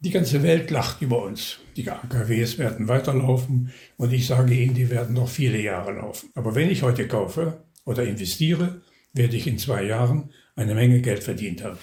Die 0.00 0.10
ganze 0.10 0.42
Welt 0.42 0.70
lacht 0.70 1.00
über 1.02 1.22
uns. 1.22 1.58
Die 1.76 1.88
AKWs 1.88 2.58
werden 2.58 2.88
weiterlaufen 2.88 3.72
und 3.96 4.12
ich 4.12 4.26
sage 4.26 4.54
Ihnen, 4.54 4.74
die 4.74 4.90
werden 4.90 5.14
noch 5.14 5.28
viele 5.28 5.60
Jahre 5.60 5.92
laufen. 5.92 6.30
Aber 6.34 6.54
wenn 6.54 6.70
ich 6.70 6.82
heute 6.82 7.08
kaufe 7.08 7.64
oder 7.84 8.04
investiere, 8.04 8.82
werde 9.12 9.36
ich 9.36 9.46
in 9.46 9.58
zwei 9.58 9.84
Jahren 9.84 10.30
eine 10.56 10.74
Menge 10.74 11.00
Geld 11.00 11.24
verdient 11.24 11.64
haben. 11.64 11.78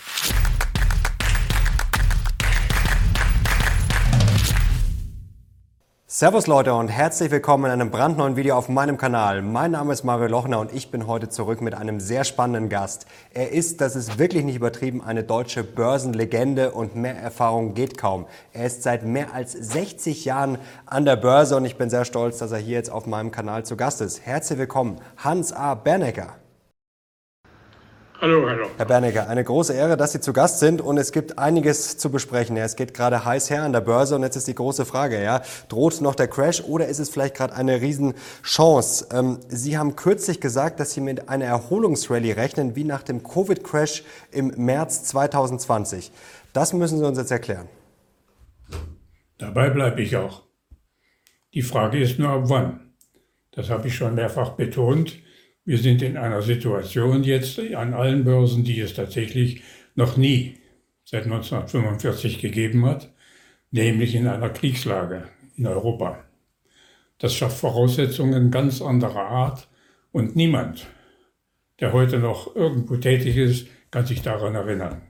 Servus 6.14 6.46
Leute 6.46 6.74
und 6.74 6.90
herzlich 6.90 7.32
willkommen 7.32 7.64
in 7.64 7.72
einem 7.72 7.90
brandneuen 7.90 8.36
Video 8.36 8.58
auf 8.58 8.68
meinem 8.68 8.98
Kanal. 8.98 9.42
Mein 9.42 9.72
Name 9.72 9.94
ist 9.94 10.04
Mario 10.04 10.28
Lochner 10.28 10.60
und 10.60 10.74
ich 10.74 10.92
bin 10.92 11.08
heute 11.08 11.30
zurück 11.30 11.62
mit 11.62 11.74
einem 11.74 12.02
sehr 12.02 12.26
spannenden 12.26 12.68
Gast. 12.68 13.06
Er 13.34 13.54
ist, 13.54 13.80
das 13.80 13.96
ist 13.96 14.20
wirklich 14.20 14.44
nicht 14.44 14.58
übertrieben, 14.58 15.02
eine 15.02 15.24
deutsche 15.24 15.64
Börsenlegende 15.64 16.72
und 16.72 16.98
mehr 16.98 17.16
Erfahrung 17.16 17.76
geht 17.76 17.98
kaum. 17.98 18.26
Er 18.52 18.66
ist 18.66 18.84
seit 18.84 19.06
mehr 19.06 19.34
als 19.34 19.54
60 19.54 20.26
Jahren 20.26 20.58
an 20.86 21.06
der 21.06 21.16
Börse 21.16 21.56
und 21.56 21.64
ich 21.64 21.78
bin 21.78 21.90
sehr 21.90 22.04
stolz, 22.04 22.40
dass 22.40 22.52
er 22.52 22.58
hier 22.58 22.76
jetzt 22.76 22.92
auf 22.92 23.06
meinem 23.06 23.32
Kanal 23.32 23.64
zu 23.64 23.78
Gast 23.78 24.02
ist. 24.02 24.26
Herzlich 24.26 24.60
willkommen, 24.60 25.00
Hans 25.16 25.54
A. 25.54 25.76
Bernecker. 25.76 26.41
Hallo, 28.22 28.48
hallo. 28.48 28.68
Herr 28.78 28.86
Bernecker, 28.86 29.28
eine 29.30 29.44
große 29.44 29.74
Ehre, 29.74 29.98
dass 29.98 30.12
Sie 30.12 30.20
zu 30.20 30.32
Gast 30.32 30.60
sind 30.60 30.80
und 30.80 31.00
es 31.00 31.12
gibt 31.12 31.40
einiges 31.40 31.98
zu 31.98 32.12
besprechen. 32.12 32.56
Ja, 32.56 32.64
es 32.64 32.76
geht 32.76 32.94
gerade 32.94 33.26
heiß 33.26 33.50
her 33.50 33.64
an 33.64 33.74
der 33.74 33.82
Börse 33.82 34.16
und 34.16 34.22
jetzt 34.22 34.36
ist 34.36 34.48
die 34.48 34.54
große 34.54 34.86
Frage, 34.86 35.24
ja, 35.24 35.42
droht 35.70 36.02
noch 36.02 36.14
der 36.14 36.28
Crash 36.28 36.62
oder 36.62 36.88
ist 36.88 37.00
es 37.00 37.10
vielleicht 37.10 37.34
gerade 37.34 37.56
eine 37.56 37.82
Riesenchance? 37.82 39.08
Ähm, 39.12 39.40
Sie 39.48 39.76
haben 39.76 39.96
kürzlich 39.96 40.40
gesagt, 40.40 40.80
dass 40.80 40.92
Sie 40.92 41.02
mit 41.02 41.30
einer 41.30 41.46
Erholungsrallye 41.46 42.34
rechnen, 42.34 42.76
wie 42.76 42.84
nach 42.84 43.02
dem 43.02 43.24
Covid-Crash 43.24 44.04
im 44.30 44.54
März 44.56 45.04
2020. 45.06 46.12
Das 46.54 46.74
müssen 46.74 47.00
Sie 47.00 47.08
uns 47.08 47.18
jetzt 47.18 47.32
erklären. 47.32 47.68
Dabei 49.40 49.72
bleibe 49.72 50.00
ich 50.00 50.16
auch. 50.16 50.44
Die 51.56 51.64
Frage 51.64 52.00
ist 52.00 52.20
nur, 52.20 52.30
ab 52.30 52.44
wann. 52.44 52.92
Das 53.50 53.72
habe 53.72 53.88
ich 53.88 53.96
schon 53.96 54.14
mehrfach 54.14 54.52
betont. 54.52 55.18
Wir 55.64 55.78
sind 55.78 56.02
in 56.02 56.18
einer 56.18 56.42
Situation 56.42 57.24
jetzt 57.24 57.60
an 57.60 57.94
allen 57.94 58.24
Börsen, 58.24 58.64
die 58.64 58.80
es 58.80 58.96
tatsächlich 58.96 59.62
noch 59.94 60.18
nie 60.18 60.58
seit 61.06 61.26
1945 61.26 62.40
gegeben 62.40 62.84
hat, 62.86 63.14
nämlich 63.70 64.16
in 64.16 64.28
einer 64.28 64.50
Kriegslage 64.50 65.26
in 65.56 65.68
Europa. 65.68 66.24
Das 67.20 67.36
schafft 67.36 67.60
Voraussetzungen 67.60 68.50
ganz 68.50 68.82
anderer 68.82 69.28
Art 69.28 69.68
und 70.12 70.36
niemand, 70.36 70.88
der 71.80 71.94
heute 71.94 72.18
noch 72.18 72.56
irgendwo 72.56 72.98
tätig 72.98 73.38
ist, 73.38 73.68
kann 73.92 74.08
sich 74.08 74.24
daran 74.24 74.56
erinnern. 74.56 75.04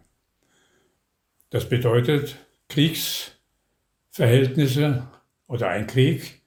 Das 1.49 1.69
bedeutet, 1.69 2.35
Kriegsverhältnisse 2.67 5.07
oder 5.47 5.69
ein 5.69 5.87
Krieg 5.87 6.41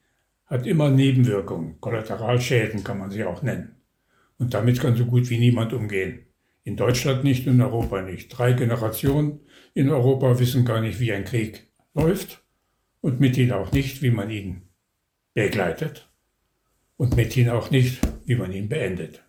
hat 0.46 0.66
immer 0.66 0.90
Nebenwirkungen, 0.90 1.80
Kollateralschäden 1.80 2.84
kann 2.84 2.98
man 2.98 3.10
sie 3.10 3.24
auch 3.24 3.40
nennen. 3.42 3.73
Und 4.38 4.54
damit 4.54 4.80
kann 4.80 4.96
so 4.96 5.06
gut 5.06 5.30
wie 5.30 5.38
niemand 5.38 5.72
umgehen. 5.72 6.26
In 6.64 6.76
Deutschland 6.76 7.24
nicht 7.24 7.46
in 7.46 7.60
Europa 7.60 8.02
nicht. 8.02 8.28
Drei 8.28 8.52
Generationen 8.52 9.40
in 9.74 9.90
Europa 9.90 10.38
wissen 10.38 10.64
gar 10.64 10.80
nicht, 10.80 10.98
wie 11.00 11.12
ein 11.12 11.24
Krieg 11.24 11.68
läuft 11.94 12.44
und 13.00 13.20
mit 13.20 13.36
ihnen 13.36 13.52
auch 13.52 13.72
nicht, 13.72 14.02
wie 14.02 14.10
man 14.10 14.30
ihn 14.30 14.62
begleitet 15.34 16.10
und 16.96 17.16
mit 17.16 17.36
ihnen 17.36 17.50
auch 17.50 17.70
nicht, 17.70 18.00
wie 18.24 18.36
man 18.36 18.52
ihn 18.52 18.68
beendet. 18.68 19.23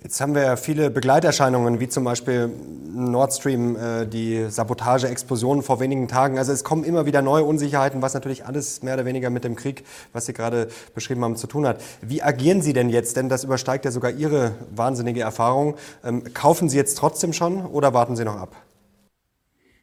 Jetzt 0.00 0.20
haben 0.20 0.34
wir 0.36 0.42
ja 0.42 0.56
viele 0.56 0.90
Begleiterscheinungen, 0.90 1.80
wie 1.80 1.88
zum 1.88 2.04
Beispiel 2.04 2.50
Nord 2.94 3.32
Stream, 3.32 3.74
äh, 3.74 4.06
die 4.06 4.46
Sabotage-Explosionen 4.48 5.62
vor 5.64 5.80
wenigen 5.80 6.06
Tagen. 6.06 6.38
Also 6.38 6.52
es 6.52 6.62
kommen 6.62 6.84
immer 6.84 7.04
wieder 7.04 7.20
neue 7.20 7.42
Unsicherheiten, 7.42 8.00
was 8.00 8.14
natürlich 8.14 8.44
alles 8.44 8.82
mehr 8.82 8.94
oder 8.94 9.04
weniger 9.04 9.30
mit 9.30 9.42
dem 9.42 9.56
Krieg, 9.56 9.84
was 10.12 10.26
Sie 10.26 10.32
gerade 10.32 10.68
beschrieben 10.94 11.24
haben, 11.24 11.34
zu 11.34 11.48
tun 11.48 11.66
hat. 11.66 11.82
Wie 12.00 12.22
agieren 12.22 12.62
Sie 12.62 12.72
denn 12.72 12.90
jetzt? 12.90 13.16
Denn 13.16 13.28
das 13.28 13.42
übersteigt 13.42 13.84
ja 13.84 13.90
sogar 13.90 14.12
Ihre 14.12 14.54
wahnsinnige 14.70 15.22
Erfahrung. 15.22 15.74
Ähm, 16.04 16.32
kaufen 16.32 16.68
Sie 16.68 16.76
jetzt 16.76 16.96
trotzdem 16.96 17.32
schon 17.32 17.66
oder 17.66 17.92
warten 17.92 18.14
Sie 18.14 18.24
noch 18.24 18.36
ab? 18.36 18.54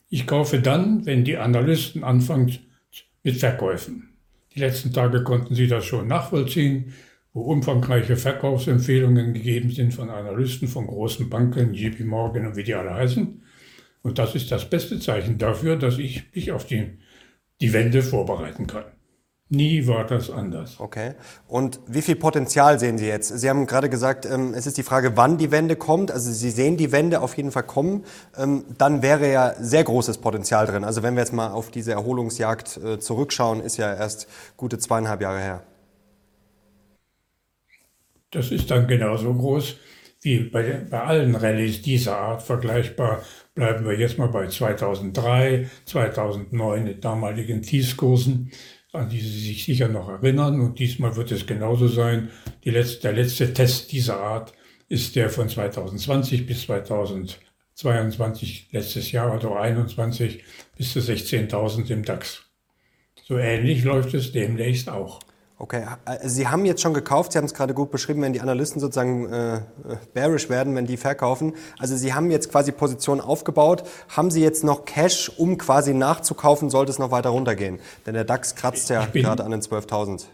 Ich 0.10 0.28
kaufe 0.28 0.60
dann, 0.60 1.06
wenn 1.06 1.26
die 1.26 1.38
Analysten 1.38 2.06
anfangen 2.06 2.58
mit 3.24 3.38
Verkäufen. 3.38 4.16
Die 4.54 4.60
letzten 4.60 4.94
Tage 4.94 5.24
konnten 5.24 5.56
Sie 5.56 5.68
das 5.68 5.84
schon 5.84 6.08
nachvollziehen 6.08 6.94
wo 7.36 7.42
umfangreiche 7.42 8.16
Verkaufsempfehlungen 8.16 9.34
gegeben 9.34 9.70
sind 9.70 9.94
von 9.94 10.10
Analysten 10.10 10.70
von 10.70 10.88
großen 10.88 11.30
Banken, 11.30 11.74
JP 11.74 12.06
Morgan 12.06 12.48
und 12.48 12.56
wie 12.56 12.64
die 12.64 12.74
alle 12.74 12.94
heißen. 12.94 13.44
Und 14.04 14.18
das 14.20 14.36
ist 14.36 14.52
das 14.52 14.70
beste 14.70 15.02
Zeichen 15.02 15.38
dafür, 15.38 15.76
dass 15.76 15.98
ich 15.98 16.24
mich 16.34 16.54
auf 16.54 16.66
die, 16.66 16.98
die 17.60 17.74
Wende 17.74 18.02
vorbereiten 18.04 18.68
kann. 18.68 18.86
Nie 19.50 19.86
war 19.86 20.06
das 20.06 20.32
anders. 20.32 20.80
Okay. 20.80 21.16
Und 21.46 21.82
wie 21.88 22.02
viel 22.02 22.16
Potenzial 22.16 22.80
sehen 22.80 22.98
Sie 22.98 23.06
jetzt? 23.06 23.28
Sie 23.28 23.50
haben 23.50 23.68
gerade 23.68 23.90
gesagt, 23.90 24.26
ähm, 24.26 24.54
es 24.56 24.66
ist 24.66 24.78
die 24.78 24.84
Frage, 24.84 25.18
wann 25.18 25.38
die 25.38 25.52
Wende 25.52 25.76
kommt. 25.76 26.12
Also 26.12 26.32
Sie 26.32 26.50
sehen 26.50 26.78
die 26.78 26.94
Wende 26.94 27.20
auf 27.20 27.36
jeden 27.36 27.52
Fall 27.52 27.64
kommen. 27.64 28.06
Ähm, 28.38 28.64
dann 28.78 29.02
wäre 29.02 29.30
ja 29.30 29.54
sehr 29.60 29.84
großes 29.84 30.20
Potenzial 30.20 30.68
drin. 30.68 30.86
Also 30.86 31.04
wenn 31.04 31.16
wir 31.16 31.22
jetzt 31.22 31.34
mal 31.34 31.52
auf 31.52 31.70
diese 31.70 31.92
Erholungsjagd 31.92 32.78
äh, 32.78 33.00
zurückschauen, 33.00 33.60
ist 33.60 33.76
ja 33.76 33.94
erst 33.94 34.28
gute 34.56 34.80
zweieinhalb 34.80 35.22
Jahre 35.22 35.40
her. 35.40 35.64
Das 38.36 38.52
ist 38.52 38.70
dann 38.70 38.86
genauso 38.86 39.34
groß 39.34 39.78
wie 40.22 40.40
bei, 40.40 40.86
bei 40.90 41.02
allen 41.02 41.36
Rallyes 41.36 41.82
dieser 41.82 42.18
Art 42.18 42.42
vergleichbar. 42.42 43.24
Bleiben 43.54 43.86
wir 43.86 43.98
jetzt 43.98 44.18
mal 44.18 44.28
bei 44.28 44.48
2003, 44.48 45.70
2009, 45.86 46.86
den 46.86 47.00
damaligen 47.00 47.62
Tiefskursen, 47.62 48.52
an 48.92 49.08
die 49.08 49.22
Sie 49.22 49.40
sich 49.40 49.64
sicher 49.64 49.88
noch 49.88 50.10
erinnern. 50.10 50.60
Und 50.60 50.80
diesmal 50.80 51.16
wird 51.16 51.32
es 51.32 51.46
genauso 51.46 51.88
sein. 51.88 52.30
Letzte, 52.66 53.04
der 53.04 53.14
letzte 53.14 53.54
Test 53.54 53.94
dieser 53.94 54.20
Art 54.20 54.52
ist 54.90 55.16
der 55.16 55.30
von 55.30 55.48
2020 55.48 56.46
bis 56.46 56.64
2022, 56.64 58.68
letztes 58.72 59.14
Jahr 59.14 59.32
oder 59.32 59.48
2021, 59.48 60.44
bis 60.78 60.92
zu 60.92 61.00
16.000 61.00 61.90
im 61.90 62.04
DAX. 62.04 62.44
So 63.24 63.38
ähnlich 63.38 63.86
läuft 63.86 64.14
es 64.14 64.34
demnächst 64.34 64.90
auch. 64.90 65.22
Okay, 65.58 65.86
äh, 66.06 66.28
Sie 66.28 66.48
haben 66.48 66.66
jetzt 66.66 66.82
schon 66.82 66.94
gekauft, 66.94 67.32
Sie 67.32 67.38
haben 67.38 67.46
es 67.46 67.54
gerade 67.54 67.74
gut 67.74 67.90
beschrieben, 67.90 68.22
wenn 68.22 68.34
die 68.34 68.42
Analysten 68.42 68.82
sozusagen 68.82 69.32
äh, 69.32 69.62
bearish 70.14 70.50
werden, 70.50 70.76
wenn 70.76 70.86
die 70.86 70.98
verkaufen. 70.98 71.54
Also 71.80 71.96
Sie 71.96 72.14
haben 72.14 72.30
jetzt 72.30 72.52
quasi 72.52 72.72
Positionen 72.72 73.22
aufgebaut. 73.22 73.84
Haben 74.10 74.32
Sie 74.32 74.42
jetzt 74.42 74.64
noch 74.64 74.86
Cash, 74.86 75.30
um 75.38 75.58
quasi 75.58 75.94
nachzukaufen, 75.94 76.70
sollte 76.70 76.92
es 76.92 77.00
noch 77.00 77.12
weiter 77.12 77.30
runtergehen? 77.30 77.80
Denn 78.06 78.16
der 78.16 78.26
DAX 78.26 78.56
kratzt 78.56 78.90
ja 78.90 79.06
gerade 79.06 79.44
an 79.46 79.52
den 79.52 79.62
12.000. 79.62 80.26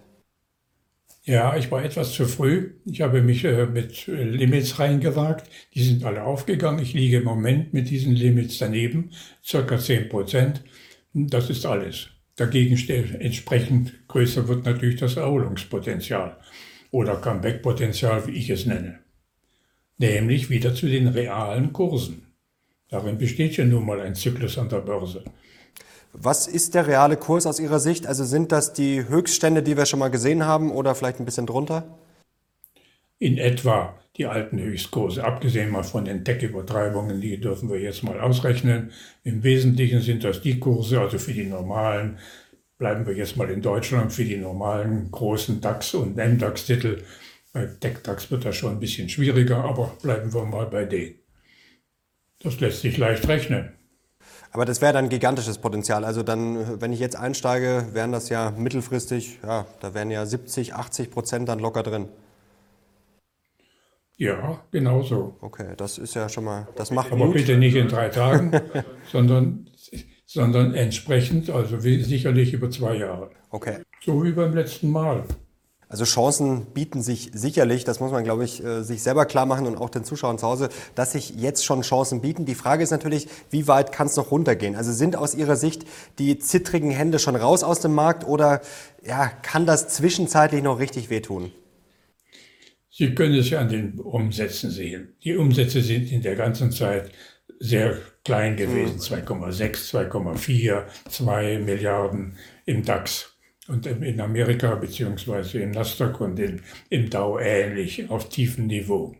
Ja, 1.23 1.55
ich 1.55 1.69
war 1.69 1.83
etwas 1.83 2.13
zu 2.13 2.25
früh. 2.25 2.73
Ich 2.85 3.01
habe 3.01 3.21
mich 3.21 3.45
äh, 3.45 3.67
mit 3.67 4.07
Limits 4.07 4.79
reingewagt. 4.79 5.47
Die 5.75 5.83
sind 5.83 6.03
alle 6.03 6.23
aufgegangen. 6.23 6.79
Ich 6.79 6.93
liege 6.93 7.17
im 7.17 7.25
Moment 7.25 7.73
mit 7.73 7.91
diesen 7.91 8.15
Limits 8.15 8.57
daneben, 8.57 9.11
circa 9.45 9.77
10 9.77 10.09
Prozent. 10.09 10.63
Das 11.13 11.51
ist 11.51 11.65
alles. 11.67 12.10
Dagegen 12.35 12.77
entsprechend 13.19 14.07
größer 14.07 14.47
wird 14.47 14.65
natürlich 14.65 14.99
das 14.99 15.17
Erholungspotenzial 15.17 16.37
oder 16.91 17.15
Comeback-Potenzial, 17.15 18.27
wie 18.27 18.31
ich 18.31 18.49
es 18.49 18.65
nenne. 18.65 18.99
Nämlich 19.97 20.49
wieder 20.49 20.73
zu 20.73 20.87
den 20.87 21.07
realen 21.07 21.73
Kursen. 21.73 22.25
Darin 22.89 23.17
besteht 23.17 23.57
ja 23.57 23.65
nun 23.65 23.85
mal 23.85 24.01
ein 24.01 24.15
Zyklus 24.15 24.57
an 24.57 24.69
der 24.69 24.79
Börse. 24.79 25.23
Was 26.13 26.47
ist 26.47 26.73
der 26.75 26.87
reale 26.87 27.15
Kurs 27.15 27.45
aus 27.45 27.59
Ihrer 27.59 27.79
Sicht? 27.79 28.05
Also 28.05 28.25
sind 28.25 28.51
das 28.51 28.73
die 28.73 29.07
Höchststände, 29.07 29.63
die 29.63 29.77
wir 29.77 29.85
schon 29.85 29.99
mal 29.99 30.11
gesehen 30.11 30.45
haben 30.45 30.71
oder 30.71 30.93
vielleicht 30.93 31.19
ein 31.19 31.25
bisschen 31.25 31.45
drunter? 31.45 31.97
In 33.21 33.37
etwa 33.37 33.99
die 34.17 34.25
alten 34.25 34.59
Höchstkurse, 34.59 35.23
abgesehen 35.23 35.69
mal 35.69 35.83
von 35.83 36.05
den 36.05 36.23
Deckübertreibungen, 36.23 37.21
die 37.21 37.39
dürfen 37.39 37.69
wir 37.69 37.79
jetzt 37.79 38.01
mal 38.01 38.19
ausrechnen. 38.19 38.89
Im 39.23 39.43
Wesentlichen 39.43 40.01
sind 40.01 40.23
das 40.23 40.41
die 40.41 40.59
Kurse, 40.59 40.99
also 40.99 41.19
für 41.19 41.31
die 41.31 41.45
normalen, 41.45 42.17
bleiben 42.79 43.05
wir 43.05 43.13
jetzt 43.13 43.37
mal 43.37 43.51
in 43.51 43.61
Deutschland, 43.61 44.11
für 44.11 44.25
die 44.25 44.37
normalen 44.37 45.11
großen 45.11 45.61
DAX- 45.61 45.93
und 45.93 46.17
MDAX-Titel. 46.17 47.03
Bei 47.53 47.67
DECDAX 47.67 48.31
wird 48.31 48.43
das 48.43 48.55
schon 48.55 48.71
ein 48.71 48.79
bisschen 48.79 49.07
schwieriger, 49.07 49.65
aber 49.65 49.95
bleiben 50.01 50.33
wir 50.33 50.45
mal 50.45 50.65
bei 50.65 50.85
denen. 50.85 51.19
Das 52.39 52.59
lässt 52.59 52.81
sich 52.81 52.97
leicht 52.97 53.27
rechnen. 53.27 53.71
Aber 54.51 54.65
das 54.65 54.81
wäre 54.81 54.93
dann 54.93 55.09
gigantisches 55.09 55.59
Potenzial. 55.59 56.05
Also 56.05 56.23
dann, 56.23 56.81
wenn 56.81 56.91
ich 56.91 56.99
jetzt 56.99 57.15
einsteige, 57.15 57.85
wären 57.93 58.11
das 58.11 58.29
ja 58.29 58.49
mittelfristig, 58.49 59.37
ja, 59.43 59.67
da 59.79 59.93
wären 59.93 60.09
ja 60.09 60.25
70, 60.25 60.73
80 60.73 61.11
Prozent 61.11 61.49
dann 61.49 61.59
locker 61.59 61.83
drin. 61.83 62.07
Ja, 64.21 64.61
genau 64.69 65.01
so. 65.01 65.33
Okay, 65.41 65.73
das 65.77 65.97
ist 65.97 66.13
ja 66.13 66.29
schon 66.29 66.43
mal, 66.43 66.67
das 66.75 66.91
macht 66.91 67.11
Aber 67.11 67.25
Mut. 67.25 67.33
bitte 67.33 67.57
nicht 67.57 67.75
in 67.75 67.87
drei 67.87 68.09
Tagen, 68.09 68.51
sondern, 69.11 69.67
sondern 70.27 70.75
entsprechend, 70.75 71.49
also 71.49 71.79
sicherlich 71.79 72.53
über 72.53 72.69
zwei 72.69 72.97
Jahre. 72.97 73.31
Okay. 73.49 73.79
So 74.05 74.23
wie 74.23 74.31
beim 74.31 74.53
letzten 74.53 74.91
Mal. 74.91 75.23
Also 75.89 76.03
Chancen 76.03 76.67
bieten 76.67 77.01
sich 77.01 77.31
sicherlich, 77.33 77.83
das 77.83 77.99
muss 77.99 78.11
man, 78.11 78.23
glaube 78.23 78.45
ich, 78.45 78.63
äh, 78.63 78.83
sich 78.83 79.01
selber 79.01 79.25
klar 79.25 79.47
machen 79.47 79.65
und 79.65 79.75
auch 79.75 79.89
den 79.89 80.03
Zuschauern 80.03 80.37
zu 80.37 80.45
Hause, 80.45 80.69
dass 80.93 81.13
sich 81.13 81.31
jetzt 81.37 81.65
schon 81.65 81.81
Chancen 81.81 82.21
bieten. 82.21 82.45
Die 82.45 82.53
Frage 82.53 82.83
ist 82.83 82.91
natürlich, 82.91 83.27
wie 83.49 83.67
weit 83.67 83.91
kann 83.91 84.05
es 84.05 84.15
noch 84.17 84.29
runtergehen? 84.29 84.75
Also 84.75 84.91
sind 84.91 85.15
aus 85.15 85.33
Ihrer 85.33 85.55
Sicht 85.55 85.87
die 86.19 86.37
zittrigen 86.37 86.91
Hände 86.91 87.17
schon 87.17 87.35
raus 87.35 87.63
aus 87.63 87.79
dem 87.79 87.95
Markt 87.95 88.27
oder 88.27 88.61
ja, 89.03 89.29
kann 89.41 89.65
das 89.65 89.87
zwischenzeitlich 89.87 90.61
noch 90.61 90.77
richtig 90.77 91.09
wehtun? 91.09 91.51
Sie 92.93 93.15
können 93.15 93.35
es 93.35 93.49
ja 93.49 93.61
an 93.61 93.69
den 93.69 93.99
Umsätzen 93.99 94.69
sehen. 94.69 95.15
Die 95.23 95.37
Umsätze 95.37 95.81
sind 95.81 96.11
in 96.11 96.21
der 96.21 96.35
ganzen 96.35 96.71
Zeit 96.71 97.11
sehr 97.57 97.97
klein 98.25 98.57
gewesen, 98.57 98.99
2,6, 98.99 100.09
2,4, 100.11 100.83
2 101.09 101.59
Milliarden 101.59 102.35
im 102.65 102.83
DAX 102.83 103.37
und 103.69 103.85
in 103.85 104.19
Amerika 104.19 104.75
beziehungsweise 104.75 105.59
im 105.59 105.71
Nasdaq 105.71 106.19
und 106.19 106.37
in, 106.37 106.61
im 106.89 107.09
Dow 107.09 107.39
ähnlich 107.39 108.09
auf 108.09 108.27
tiefem 108.27 108.67
Niveau. 108.67 109.15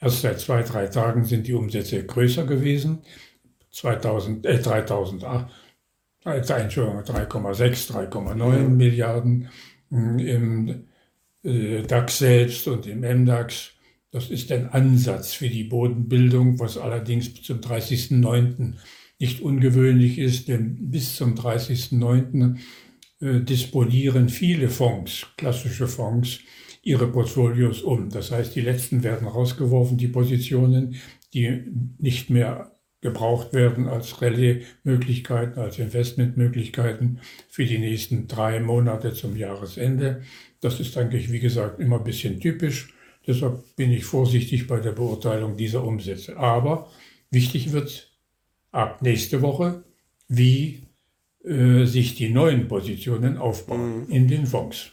Erst 0.00 0.22
seit 0.22 0.38
zwei, 0.38 0.62
drei 0.62 0.86
Tagen 0.86 1.24
sind 1.24 1.48
die 1.48 1.54
Umsätze 1.54 2.04
größer 2.04 2.44
gewesen. 2.44 3.02
2000, 3.72 4.46
äh, 4.46 4.58
3008, 4.58 5.50
äh, 6.24 6.38
Entschuldigung, 6.38 7.02
3,6, 7.02 7.92
3,9 7.92 8.68
Milliarden 8.68 9.48
hm, 9.90 10.18
im 10.18 10.84
DAX 11.46 12.18
selbst 12.18 12.66
und 12.68 12.86
im 12.86 13.00
MDAX. 13.00 13.72
Das 14.10 14.30
ist 14.30 14.50
ein 14.50 14.68
Ansatz 14.68 15.34
für 15.34 15.48
die 15.48 15.64
Bodenbildung, 15.64 16.58
was 16.58 16.78
allerdings 16.78 17.42
zum 17.42 17.60
30.09. 17.60 18.74
nicht 19.18 19.40
ungewöhnlich 19.40 20.18
ist, 20.18 20.48
denn 20.48 20.90
bis 20.90 21.16
zum 21.16 21.34
30.09 21.34 22.56
äh, 23.20 23.40
disponieren 23.40 24.28
viele 24.28 24.68
Fonds, 24.68 25.26
klassische 25.36 25.86
Fonds, 25.86 26.40
ihre 26.82 27.08
Portfolios 27.08 27.82
um. 27.82 28.10
Das 28.10 28.30
heißt, 28.30 28.54
die 28.54 28.60
letzten 28.60 29.02
werden 29.02 29.26
rausgeworfen, 29.26 29.98
die 29.98 30.08
Positionen, 30.08 30.96
die 31.34 31.64
nicht 31.98 32.30
mehr 32.30 32.76
gebraucht 33.00 33.52
werden 33.52 33.88
als 33.88 34.22
Rallye-Möglichkeiten, 34.22 35.60
als 35.60 35.78
Investmentmöglichkeiten 35.78 37.20
für 37.48 37.64
die 37.64 37.78
nächsten 37.78 38.26
drei 38.26 38.60
Monate 38.60 39.12
zum 39.12 39.36
Jahresende. 39.36 40.22
Das 40.66 40.80
ist 40.80 40.96
eigentlich, 40.96 41.30
wie 41.30 41.38
gesagt, 41.38 41.78
immer 41.78 41.98
ein 41.98 42.02
bisschen 42.02 42.40
typisch. 42.40 42.92
Deshalb 43.24 43.76
bin 43.76 43.92
ich 43.92 44.04
vorsichtig 44.04 44.66
bei 44.66 44.80
der 44.80 44.90
Beurteilung 44.90 45.56
dieser 45.56 45.84
Umsätze. 45.84 46.36
Aber 46.36 46.90
wichtig 47.30 47.70
wird 47.70 48.10
ab 48.72 49.00
nächste 49.00 49.42
Woche, 49.42 49.84
wie 50.26 50.80
äh, 51.44 51.84
sich 51.84 52.16
die 52.16 52.30
neuen 52.30 52.66
Positionen 52.66 53.36
aufbauen 53.36 54.06
mhm. 54.06 54.10
in 54.10 54.26
den 54.26 54.44
Fonds. 54.44 54.90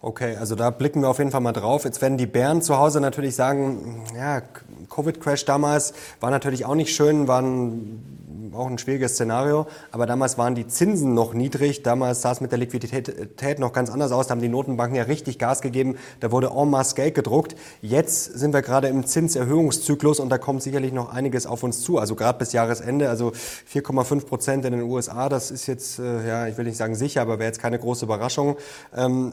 Okay, 0.00 0.36
also 0.36 0.54
da 0.54 0.70
blicken 0.70 1.02
wir 1.02 1.08
auf 1.08 1.18
jeden 1.18 1.32
Fall 1.32 1.40
mal 1.40 1.52
drauf. 1.52 1.84
Jetzt 1.84 2.00
werden 2.00 2.18
die 2.18 2.26
Bären 2.26 2.62
zu 2.62 2.78
Hause 2.78 3.00
natürlich 3.00 3.34
sagen, 3.34 4.04
ja, 4.16 4.42
Covid-Crash 4.88 5.44
damals 5.44 5.92
war 6.20 6.30
natürlich 6.30 6.64
auch 6.64 6.76
nicht 6.76 6.94
schön, 6.94 7.26
waren 7.26 8.52
auch 8.54 8.68
ein 8.68 8.78
schwieriges 8.78 9.14
Szenario. 9.14 9.66
Aber 9.90 10.06
damals 10.06 10.38
waren 10.38 10.54
die 10.54 10.68
Zinsen 10.68 11.14
noch 11.14 11.34
niedrig. 11.34 11.82
Damals 11.82 12.22
sah 12.22 12.30
es 12.30 12.40
mit 12.40 12.52
der 12.52 12.60
Liquidität 12.60 13.58
noch 13.58 13.72
ganz 13.72 13.90
anders 13.90 14.12
aus. 14.12 14.28
Da 14.28 14.32
haben 14.32 14.40
die 14.40 14.48
Notenbanken 14.48 14.96
ja 14.96 15.02
richtig 15.02 15.38
Gas 15.38 15.62
gegeben. 15.62 15.96
Da 16.20 16.30
wurde 16.30 16.52
en 16.56 16.70
masse 16.70 16.94
Geld 16.94 17.16
gedruckt. 17.16 17.56
Jetzt 17.82 18.38
sind 18.38 18.54
wir 18.54 18.62
gerade 18.62 18.86
im 18.86 19.04
Zinserhöhungszyklus 19.04 20.20
und 20.20 20.28
da 20.30 20.38
kommt 20.38 20.62
sicherlich 20.62 20.92
noch 20.92 21.12
einiges 21.12 21.44
auf 21.46 21.64
uns 21.64 21.80
zu. 21.80 21.98
Also 21.98 22.14
gerade 22.14 22.38
bis 22.38 22.52
Jahresende. 22.52 23.08
Also 23.08 23.32
4,5 23.72 24.26
Prozent 24.26 24.64
in 24.64 24.72
den 24.72 24.82
USA. 24.82 25.28
Das 25.28 25.50
ist 25.50 25.66
jetzt, 25.66 25.98
äh, 25.98 26.26
ja, 26.26 26.46
ich 26.46 26.56
will 26.56 26.66
nicht 26.66 26.76
sagen 26.76 26.94
sicher, 26.94 27.22
aber 27.22 27.40
wäre 27.40 27.48
jetzt 27.48 27.60
keine 27.60 27.80
große 27.80 28.04
Überraschung. 28.04 28.56
Ähm, 28.96 29.32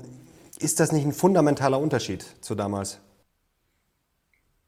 ist 0.58 0.80
das 0.80 0.92
nicht 0.92 1.06
ein 1.06 1.14
fundamentaler 1.14 1.80
Unterschied 1.80 2.26
zu 2.42 2.56
damals? 2.56 3.00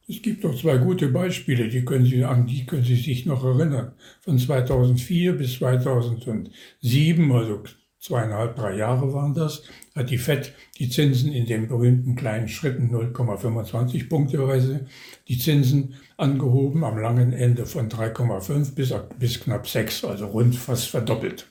Es 0.09 0.21
gibt 0.21 0.45
doch 0.45 0.57
zwei 0.57 0.77
gute 0.77 1.09
Beispiele, 1.09 1.67
die 1.67 1.83
können 1.83 2.05
Sie, 2.05 2.23
an 2.23 2.47
die 2.47 2.65
können 2.65 2.85
Sie 2.85 2.95
sich 2.95 3.25
noch 3.25 3.43
erinnern. 3.43 3.91
Von 4.21 4.39
2004 4.39 5.33
bis 5.33 5.57
2007, 5.57 7.31
also 7.33 7.63
zweieinhalb, 7.99 8.55
drei 8.55 8.77
Jahre 8.77 9.11
waren 9.13 9.33
das, 9.33 9.63
hat 9.95 10.09
die 10.09 10.17
FED 10.17 10.53
die 10.79 10.89
Zinsen 10.89 11.33
in 11.33 11.45
den 11.45 11.67
berühmten 11.67 12.15
kleinen 12.15 12.47
Schritten 12.47 12.89
0,25 12.89 14.07
Punkteweise 14.07 14.85
die 15.27 15.37
Zinsen 15.37 15.95
angehoben, 16.15 16.85
am 16.85 16.97
langen 16.97 17.33
Ende 17.33 17.65
von 17.65 17.89
3,5 17.89 18.75
bis, 18.75 18.93
bis 19.19 19.41
knapp 19.41 19.67
6, 19.67 20.05
also 20.05 20.27
rund 20.27 20.55
fast 20.55 20.87
verdoppelt. 20.87 21.47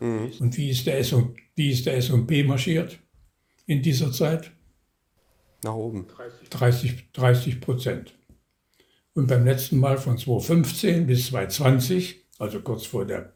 Mhm. 0.00 0.32
Und 0.38 0.56
wie 0.58 0.68
ist 0.68 0.86
der 0.86 0.98
S&P 0.98 2.44
marschiert 2.44 2.98
in 3.66 3.82
dieser 3.82 4.12
Zeit? 4.12 4.52
Nach 5.62 5.74
oben. 5.74 6.06
30, 6.50 7.12
30 7.12 7.60
Prozent. 7.60 8.14
Und 9.14 9.26
beim 9.28 9.44
letzten 9.44 9.78
Mal 9.78 9.98
von 9.98 10.18
2015 10.18 11.06
bis 11.06 11.26
2020, 11.26 12.26
also 12.38 12.60
kurz 12.60 12.86
vor 12.86 13.06
der 13.06 13.32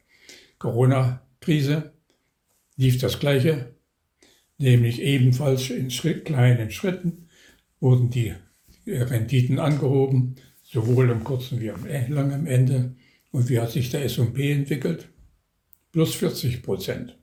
Corona-Krise, 0.59 1.93
lief 2.77 2.99
das 2.99 3.19
Gleiche, 3.19 3.75
nämlich 4.59 5.01
ebenfalls 5.01 5.71
in 5.71 5.91
Schritt, 5.91 6.25
kleinen 6.25 6.71
Schritten 6.71 7.29
wurden 7.81 8.11
die 8.11 8.35
Renditen 8.87 9.59
angehoben, 9.59 10.37
sowohl 10.63 11.11
am 11.11 11.25
kurzen 11.25 11.61
wie 11.61 11.71
am 11.71 11.87
langen 11.87 12.47
Ende. 12.47 12.95
Und 13.33 13.49
wie 13.49 13.59
hat 13.59 13.71
sich 13.71 13.91
der 13.91 14.05
S&P 14.05 14.53
entwickelt? 14.53 15.09
Plus 15.93 16.15
40 16.15 16.63
Prozent. 16.63 17.17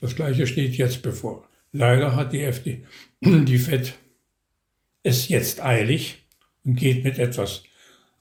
Das 0.00 0.14
Gleiche 0.14 0.46
steht 0.46 0.76
jetzt 0.76 1.02
bevor. 1.02 1.48
Leider 1.76 2.16
hat 2.16 2.32
die, 2.32 2.42
FD, 2.42 2.84
die 3.20 3.58
FED 3.58 3.94
es 5.02 5.28
jetzt 5.28 5.62
eilig 5.62 6.26
und 6.64 6.76
geht 6.76 7.04
mit 7.04 7.18
etwas 7.18 7.62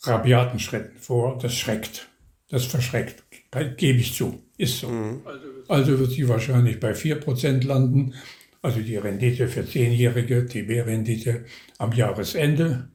rabiaten 0.02 0.60
Schritten 0.60 0.98
vor. 0.98 1.38
Das 1.42 1.56
schreckt. 1.56 2.10
Das 2.50 2.66
verschreckt. 2.66 3.24
Gebe 3.78 4.00
ich 4.00 4.14
zu. 4.14 4.44
Ist 4.58 4.80
so. 4.80 4.90
Mhm. 4.90 5.22
Also 5.68 5.98
wird 5.98 6.12
sie 6.12 6.28
wahrscheinlich 6.28 6.80
bei 6.80 6.92
4% 6.92 7.66
landen. 7.66 8.14
Also 8.62 8.82
die 8.82 8.98
Rendite 8.98 9.48
für 9.48 9.66
zehnjährige 9.66 10.46
TB-Rendite 10.46 11.46
am 11.78 11.92
Jahresende. 11.92 12.90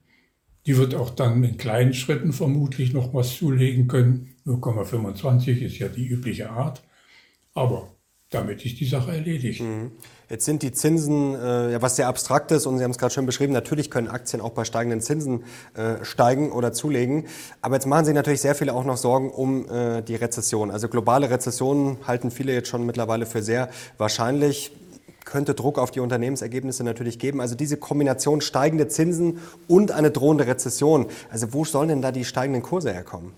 Die 0.67 0.77
wird 0.77 0.95
auch 0.95 1.11
dann 1.11 1.43
in 1.43 1.57
kleinen 1.57 1.95
Schritten 1.95 2.33
vermutlich 2.33 2.93
noch 2.93 3.15
was 3.15 3.37
zulegen 3.37 3.89
können. 3.89 4.35
0,25 4.47 5.63
ist 5.63 5.79
ja 5.79 5.89
die 5.89 6.07
übliche 6.07 6.51
Art. 6.51 6.83
Aber 7.55 7.97
damit 8.31 8.65
ist 8.65 8.79
die 8.79 8.87
Sache 8.87 9.11
erledigt. 9.13 9.61
Mhm. 9.61 9.91
Jetzt 10.29 10.45
sind 10.45 10.63
die 10.63 10.71
Zinsen 10.71 11.35
äh, 11.35 11.83
was 11.83 11.97
sehr 11.97 12.07
abstraktes 12.07 12.65
und 12.65 12.79
Sie 12.79 12.85
haben 12.85 12.93
es 12.93 12.99
gerade 12.99 13.13
schon 13.13 13.27
beschrieben. 13.27 13.53
Natürlich 13.53 13.91
können 13.91 14.07
Aktien 14.07 14.41
auch 14.41 14.53
bei 14.53 14.65
steigenden 14.65 15.01
Zinsen 15.01 15.43
äh, 15.75 16.05
steigen 16.05 16.53
oder 16.53 16.73
zulegen. 16.73 17.27
Aber 17.61 17.75
jetzt 17.75 17.87
machen 17.87 18.05
sich 18.05 18.15
natürlich 18.15 18.41
sehr 18.41 18.55
viele 18.55 18.73
auch 18.73 18.85
noch 18.85 18.97
Sorgen 18.97 19.31
um 19.31 19.69
äh, 19.69 20.03
die 20.03 20.15
Rezession. 20.15 20.71
Also 20.71 20.89
globale 20.89 21.29
Rezessionen 21.29 21.97
halten 22.07 22.31
viele 22.31 22.53
jetzt 22.53 22.69
schon 22.69 22.87
mittlerweile 22.87 23.27
für 23.27 23.43
sehr 23.43 23.69
wahrscheinlich 23.99 24.71
könnte 25.25 25.55
Druck 25.55 25.79
auf 25.79 25.91
die 25.91 26.01
Unternehmensergebnisse 26.01 26.83
natürlich 26.85 27.19
geben. 27.19 27.41
Also 27.41 27.55
diese 27.55 27.77
Kombination 27.77 28.41
steigende 28.41 28.89
Zinsen 28.89 29.39
und 29.69 29.91
eine 29.91 30.11
drohende 30.11 30.47
Rezession. 30.47 31.07
Also 31.31 31.53
wo 31.53 31.65
sollen 31.65 31.89
denn 31.89 32.03
da 32.03 32.13
die 32.13 32.25
steigenden 32.25 32.63
Kurse 32.63 32.93
herkommen? 32.93 33.33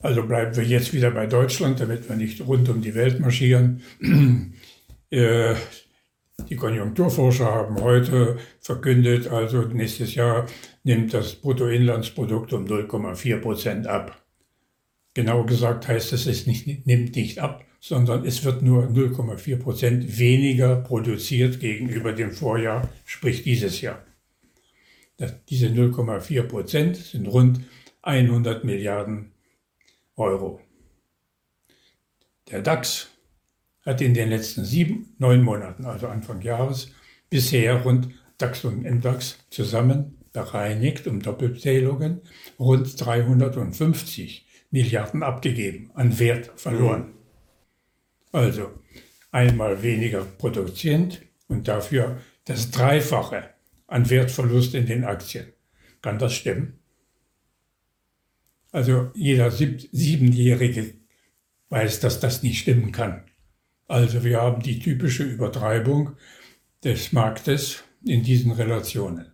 Also 0.00 0.22
bleiben 0.22 0.54
wir 0.54 0.64
jetzt 0.64 0.92
wieder 0.92 1.10
bei 1.10 1.26
Deutschland, 1.26 1.80
damit 1.80 2.08
wir 2.08 2.16
nicht 2.16 2.46
rund 2.46 2.68
um 2.68 2.80
die 2.80 2.94
Welt 2.94 3.20
marschieren. 3.20 3.82
Äh, 5.10 5.54
die 6.50 6.56
Konjunkturforscher 6.56 7.46
haben 7.46 7.80
heute 7.80 8.36
verkündet, 8.60 9.26
also 9.28 9.62
nächstes 9.62 10.14
Jahr 10.14 10.44
nimmt 10.84 11.14
das 11.14 11.36
Bruttoinlandsprodukt 11.36 12.52
um 12.52 12.66
0,4 12.66 13.38
Prozent 13.38 13.86
ab. 13.86 14.22
Genau 15.14 15.44
gesagt 15.44 15.88
heißt 15.88 16.12
es, 16.12 16.26
es 16.26 16.46
nicht, 16.46 16.86
nimmt 16.86 17.16
nicht 17.16 17.38
ab, 17.38 17.64
sondern 17.80 18.26
es 18.26 18.44
wird 18.44 18.60
nur 18.60 18.84
0,4 18.84 19.56
Prozent 19.56 20.18
weniger 20.18 20.76
produziert 20.76 21.58
gegenüber 21.58 22.12
dem 22.12 22.32
Vorjahr, 22.32 22.90
sprich 23.06 23.44
dieses 23.44 23.80
Jahr. 23.80 24.04
Das, 25.16 25.34
diese 25.46 25.68
0,4 25.68 26.42
Prozent 26.42 26.96
sind 26.96 27.26
rund 27.26 27.60
100 28.02 28.62
Milliarden 28.64 29.32
Euro. 30.18 30.60
Der 32.50 32.62
DAX 32.62 33.08
hat 33.82 34.00
in 34.00 34.14
den 34.14 34.30
letzten 34.30 34.64
sieben, 34.64 35.14
neun 35.18 35.42
Monaten, 35.42 35.84
also 35.84 36.08
Anfang 36.08 36.42
Jahres, 36.42 36.92
bisher 37.30 37.82
rund 37.82 38.08
DAX 38.38 38.64
und 38.64 38.82
MDAX 38.82 39.38
zusammen 39.50 40.18
bereinigt 40.32 41.06
um 41.06 41.20
Doppelzählungen 41.20 42.20
rund 42.58 43.04
350 43.04 44.46
Milliarden 44.70 45.22
abgegeben, 45.22 45.90
an 45.94 46.18
Wert 46.18 46.52
verloren. 46.56 47.14
Also 48.32 48.70
einmal 49.30 49.82
weniger 49.82 50.24
produzierend 50.24 51.22
und 51.48 51.66
dafür 51.68 52.18
das 52.44 52.70
Dreifache 52.70 53.50
an 53.86 54.08
Wertverlust 54.10 54.74
in 54.74 54.86
den 54.86 55.04
Aktien. 55.04 55.52
Kann 56.02 56.18
das 56.18 56.34
stimmen? 56.34 56.77
Also 58.78 59.10
jeder 59.12 59.50
Siebenjährige 59.50 60.94
weiß, 61.68 61.98
dass 61.98 62.20
das 62.20 62.44
nicht 62.44 62.60
stimmen 62.60 62.92
kann. 62.92 63.24
Also 63.88 64.22
wir 64.22 64.40
haben 64.40 64.62
die 64.62 64.78
typische 64.78 65.24
Übertreibung 65.24 66.12
des 66.84 67.10
Marktes 67.10 67.82
in 68.04 68.22
diesen 68.22 68.52
Relationen. 68.52 69.32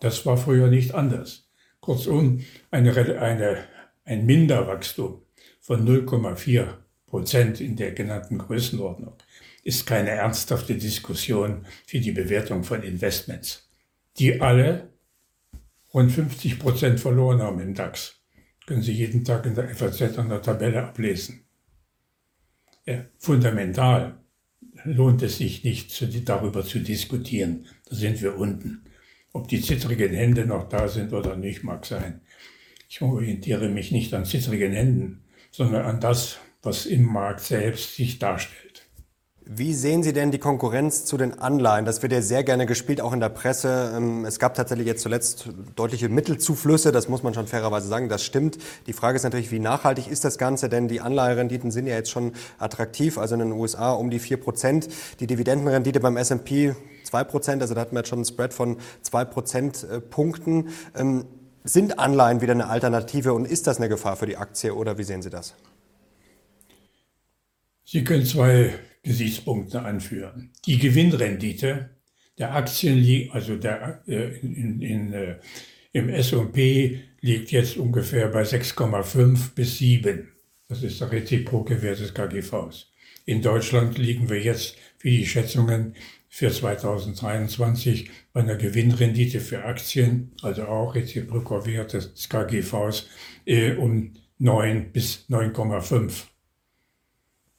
Das 0.00 0.24
war 0.24 0.38
früher 0.38 0.68
nicht 0.68 0.94
anders. 0.94 1.50
Kurzum, 1.80 2.40
eine, 2.70 2.96
eine, 3.20 3.64
ein 4.06 4.24
Minderwachstum 4.24 5.20
von 5.60 5.86
0,4 5.86 6.68
Prozent 7.04 7.60
in 7.60 7.76
der 7.76 7.92
genannten 7.92 8.38
Größenordnung 8.38 9.18
ist 9.64 9.86
keine 9.86 10.12
ernsthafte 10.12 10.76
Diskussion 10.76 11.66
für 11.86 12.00
die 12.00 12.12
Bewertung 12.12 12.64
von 12.64 12.82
Investments, 12.82 13.68
die 14.18 14.40
alle 14.40 14.88
rund 15.92 16.10
50 16.10 16.58
Prozent 16.58 17.00
verloren 17.00 17.42
haben 17.42 17.60
im 17.60 17.74
DAX. 17.74 18.17
Können 18.68 18.82
Sie 18.82 18.92
jeden 18.92 19.24
Tag 19.24 19.46
in 19.46 19.54
der 19.54 19.74
FAZ 19.74 20.18
an 20.18 20.28
der 20.28 20.42
Tabelle 20.42 20.84
ablesen. 20.84 21.40
Ja, 22.84 23.02
fundamental 23.16 24.18
lohnt 24.84 25.22
es 25.22 25.38
sich 25.38 25.64
nicht, 25.64 25.90
zu, 25.90 26.06
darüber 26.06 26.62
zu 26.62 26.80
diskutieren. 26.80 27.64
Da 27.88 27.96
sind 27.96 28.20
wir 28.20 28.36
unten. 28.36 28.84
Ob 29.32 29.48
die 29.48 29.62
zittrigen 29.62 30.12
Hände 30.12 30.44
noch 30.44 30.68
da 30.68 30.86
sind 30.86 31.14
oder 31.14 31.34
nicht, 31.34 31.64
mag 31.64 31.86
sein. 31.86 32.20
Ich 32.90 33.00
orientiere 33.00 33.70
mich 33.70 33.90
nicht 33.90 34.12
an 34.12 34.26
zittrigen 34.26 34.72
Händen, 34.72 35.24
sondern 35.50 35.86
an 35.86 36.00
das, 36.00 36.38
was 36.60 36.84
im 36.84 37.04
Markt 37.04 37.40
selbst 37.40 37.96
sich 37.96 38.18
darstellt. 38.18 38.67
Wie 39.50 39.72
sehen 39.72 40.02
Sie 40.02 40.12
denn 40.12 40.30
die 40.30 40.38
Konkurrenz 40.38 41.06
zu 41.06 41.16
den 41.16 41.38
Anleihen? 41.38 41.86
Das 41.86 42.02
wird 42.02 42.12
ja 42.12 42.20
sehr 42.20 42.44
gerne 42.44 42.66
gespielt, 42.66 43.00
auch 43.00 43.14
in 43.14 43.20
der 43.20 43.30
Presse. 43.30 43.94
Ähm, 43.96 44.26
es 44.26 44.38
gab 44.38 44.52
tatsächlich 44.52 44.86
jetzt 44.86 45.00
zuletzt 45.00 45.48
deutliche 45.74 46.10
Mittelzuflüsse, 46.10 46.92
das 46.92 47.08
muss 47.08 47.22
man 47.22 47.32
schon 47.32 47.46
fairerweise 47.46 47.88
sagen, 47.88 48.10
das 48.10 48.22
stimmt. 48.22 48.58
Die 48.86 48.92
Frage 48.92 49.16
ist 49.16 49.22
natürlich, 49.22 49.50
wie 49.50 49.58
nachhaltig 49.58 50.06
ist 50.06 50.26
das 50.26 50.36
Ganze? 50.36 50.68
Denn 50.68 50.86
die 50.86 51.00
Anleiherenditen 51.00 51.70
sind 51.70 51.86
ja 51.86 51.94
jetzt 51.94 52.10
schon 52.10 52.32
attraktiv, 52.58 53.16
also 53.16 53.36
in 53.36 53.40
den 53.40 53.52
USA 53.52 53.92
um 53.92 54.10
die 54.10 54.18
4 54.18 54.36
Prozent. 54.36 54.88
Die 55.18 55.26
Dividendenrendite 55.26 56.00
beim 56.00 56.18
S&P 56.18 56.74
2 57.04 57.24
Prozent, 57.24 57.62
also 57.62 57.72
da 57.74 57.80
hatten 57.80 57.92
wir 57.94 58.00
jetzt 58.00 58.10
schon 58.10 58.18
einen 58.18 58.26
Spread 58.26 58.52
von 58.52 58.76
2 59.00 59.24
Prozentpunkten. 59.24 60.68
Ähm, 60.94 61.24
sind 61.64 61.98
Anleihen 61.98 62.42
wieder 62.42 62.52
eine 62.52 62.68
Alternative 62.68 63.32
und 63.32 63.46
ist 63.46 63.66
das 63.66 63.78
eine 63.78 63.88
Gefahr 63.88 64.16
für 64.16 64.26
die 64.26 64.36
Aktie 64.36 64.74
oder 64.74 64.98
wie 64.98 65.04
sehen 65.04 65.22
Sie 65.22 65.30
das? 65.30 65.54
Sie 67.86 68.04
können 68.04 68.26
zwei 68.26 68.74
Gesichtspunkte 69.02 69.82
anführen. 69.82 70.50
Die 70.66 70.78
Gewinnrendite 70.78 71.90
der 72.38 72.54
Aktien, 72.54 73.30
also 73.32 73.56
der, 73.56 74.02
äh, 74.06 74.38
in, 74.38 74.80
in, 74.80 75.12
äh, 75.12 75.36
im 75.92 76.08
S&P 76.08 77.00
liegt 77.20 77.50
jetzt 77.50 77.76
ungefähr 77.76 78.28
bei 78.28 78.42
6,5 78.42 79.54
bis 79.54 79.78
7. 79.78 80.28
Das 80.68 80.82
ist 80.82 81.00
der 81.00 81.10
reziproke 81.10 81.76
des 81.76 82.14
KGVs. 82.14 82.86
In 83.24 83.42
Deutschland 83.42 83.98
liegen 83.98 84.28
wir 84.28 84.40
jetzt 84.40 84.76
für 84.98 85.10
die 85.10 85.26
Schätzungen 85.26 85.94
für 86.28 86.50
2023 86.50 88.10
bei 88.32 88.40
einer 88.40 88.56
Gewinnrendite 88.56 89.40
für 89.40 89.64
Aktien, 89.64 90.32
also 90.42 90.66
auch 90.66 90.94
reziproker 90.94 91.66
Wert 91.66 91.94
des 91.94 92.28
KGVs, 92.28 93.08
äh, 93.46 93.74
um 93.74 94.12
9 94.38 94.92
bis 94.92 95.24
9,5. 95.28 96.26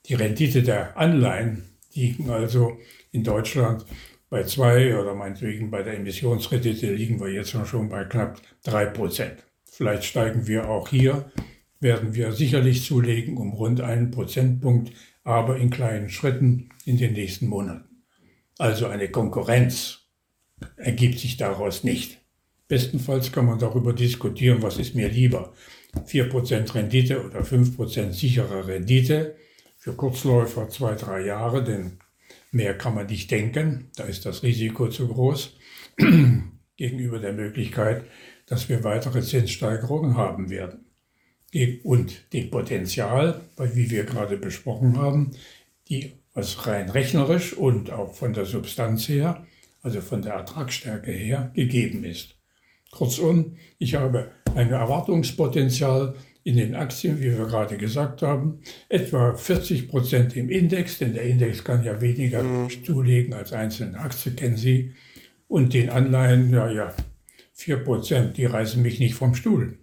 Die 0.10 0.16
Rendite 0.16 0.64
der 0.64 0.98
Anleihen 0.98 1.66
liegen 1.94 2.32
also 2.32 2.80
in 3.12 3.24
Deutschland 3.24 3.86
bei 4.32 4.44
zwei 4.44 5.00
oder 5.00 5.14
meinetwegen 5.14 5.70
bei 5.70 5.84
der 5.84 5.98
Emissionsrendite 5.98 6.92
liegen 6.92 7.20
wir 7.20 7.30
jetzt 7.30 7.56
schon 7.68 7.90
bei 7.90 8.06
knapp 8.06 8.42
drei 8.64 8.86
Prozent. 8.86 9.44
Vielleicht 9.72 10.04
steigen 10.06 10.48
wir 10.48 10.68
auch 10.68 10.90
hier, 10.90 11.32
werden 11.80 12.16
wir 12.16 12.32
sicherlich 12.32 12.84
zulegen 12.84 13.38
um 13.38 13.54
rund 13.54 13.82
einen 13.82 14.10
Prozentpunkt, 14.10 14.92
aber 15.24 15.58
in 15.58 15.70
kleinen 15.70 16.10
Schritten 16.10 16.70
in 16.86 16.98
den 16.98 17.14
nächsten 17.14 17.46
Monaten. 17.46 18.04
Also 18.58 18.88
eine 18.88 19.10
Konkurrenz 19.10 20.00
ergibt 20.76 21.20
sich 21.20 21.38
daraus 21.38 21.84
nicht. 21.84 22.20
Bestenfalls 22.68 23.32
kann 23.32 23.46
man 23.46 23.60
darüber 23.60 23.94
diskutieren, 23.94 24.64
was 24.64 24.80
ist 24.80 24.96
mir 24.96 25.10
lieber. 25.10 25.54
4% 26.08 26.74
Rendite 26.74 27.24
oder 27.24 27.42
5% 27.42 28.12
sichere 28.12 28.68
Rendite 28.68 29.36
für 29.80 29.94
Kurzläufer 29.94 30.70
zwei, 30.70 30.94
drei 30.94 31.22
Jahre, 31.26 31.64
denn 31.64 32.00
mehr 32.52 32.78
kann 32.78 32.94
man 32.94 33.08
nicht 33.08 33.32
denken, 33.32 33.90
da 33.96 34.04
ist 34.04 34.26
das 34.26 34.44
Risiko 34.44 34.90
zu 34.90 35.08
groß, 35.08 35.58
gegenüber 36.78 37.20
der 37.20 37.34
Möglichkeit, 37.34 38.04
dass 38.46 38.70
wir 38.70 38.84
weitere 38.84 39.22
Zinssteigerungen 39.22 40.18
haben 40.18 40.50
werden. 40.50 40.86
Und 41.84 42.32
dem 42.34 42.52
Potenzial, 42.52 43.42
wie 43.58 43.90
wir 43.90 44.04
gerade 44.04 44.38
besprochen 44.38 44.98
haben, 44.98 45.32
die 45.88 46.14
was 46.34 46.68
rein 46.68 46.90
rechnerisch 46.90 47.54
und 47.54 47.90
auch 47.90 48.14
von 48.14 48.34
der 48.34 48.46
Substanz 48.46 49.10
her, 49.10 49.46
also 49.82 50.02
von 50.02 50.22
der 50.22 50.34
Ertragsstärke 50.34 51.12
her, 51.12 51.52
gegeben 51.56 52.04
ist. 52.04 52.36
Kurzum, 52.92 53.58
ich 53.78 53.96
habe 53.96 54.32
ein 54.56 54.72
Erwartungspotenzial, 54.72 56.16
in 56.44 56.58
den 56.58 56.76
Aktien, 56.76 57.20
wie 57.20 57.32
wir 57.38 57.46
gerade 57.46 57.78
gesagt 57.78 58.22
haben, 58.22 58.60
etwa 58.88 59.36
40 59.36 59.88
Prozent 59.90 60.36
im 60.36 60.50
Index, 60.50 60.98
denn 60.98 61.14
der 61.14 61.24
Index 61.24 61.64
kann 61.64 61.84
ja 61.84 62.00
weniger 62.02 62.44
mhm. 62.44 62.70
zulegen 62.84 63.34
als 63.34 63.54
einzelne 63.54 64.00
Aktien, 64.00 64.36
kennen 64.36 64.58
Sie. 64.58 64.94
Und 65.48 65.74
den 65.74 65.90
Anleihen, 65.90 66.52
ja, 66.52 66.72
ja, 66.72 66.94
4 67.54 67.78
Prozent, 67.78 68.38
die 68.38 68.46
reißen 68.46 68.82
mich 68.82 69.00
nicht 69.00 69.16
vom 69.16 69.36
Stuhl. 69.36 69.78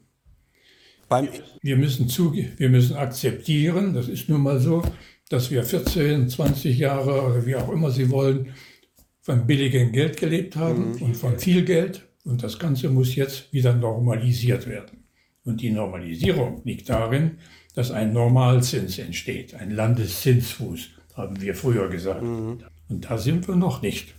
Beim 1.08 1.28
wir, 1.62 1.76
müssen 1.76 2.08
zu, 2.08 2.32
wir 2.34 2.68
müssen 2.68 2.96
akzeptieren, 2.96 3.94
das 3.94 4.08
ist 4.08 4.28
nun 4.28 4.40
mal 4.40 4.58
so, 4.58 4.82
dass 5.28 5.50
wir 5.50 5.62
14, 5.62 6.28
20 6.28 6.78
Jahre 6.78 7.22
oder 7.22 7.46
wie 7.46 7.56
auch 7.56 7.70
immer 7.70 7.90
Sie 7.90 8.10
wollen, 8.10 8.54
von 9.20 9.46
billigem 9.46 9.92
Geld 9.92 10.16
gelebt 10.16 10.56
haben 10.56 10.92
mhm. 10.92 11.02
und 11.02 11.16
von 11.16 11.38
viel 11.38 11.64
Geld. 11.64 12.06
Und 12.24 12.42
das 12.42 12.58
Ganze 12.58 12.88
muss 12.88 13.14
jetzt 13.14 13.52
wieder 13.52 13.74
normalisiert 13.74 14.66
werden. 14.66 15.05
Und 15.46 15.62
die 15.62 15.70
Normalisierung 15.70 16.60
liegt 16.64 16.90
darin, 16.90 17.38
dass 17.74 17.92
ein 17.92 18.12
Normalzins 18.12 18.98
entsteht, 18.98 19.54
ein 19.54 19.70
Landeszinsfuß, 19.70 20.90
haben 21.14 21.40
wir 21.40 21.54
früher 21.54 21.88
gesagt. 21.88 22.22
Mhm. 22.22 22.64
Und 22.88 23.08
da 23.08 23.16
sind 23.16 23.46
wir 23.48 23.54
noch 23.54 23.80
nicht. 23.80 24.14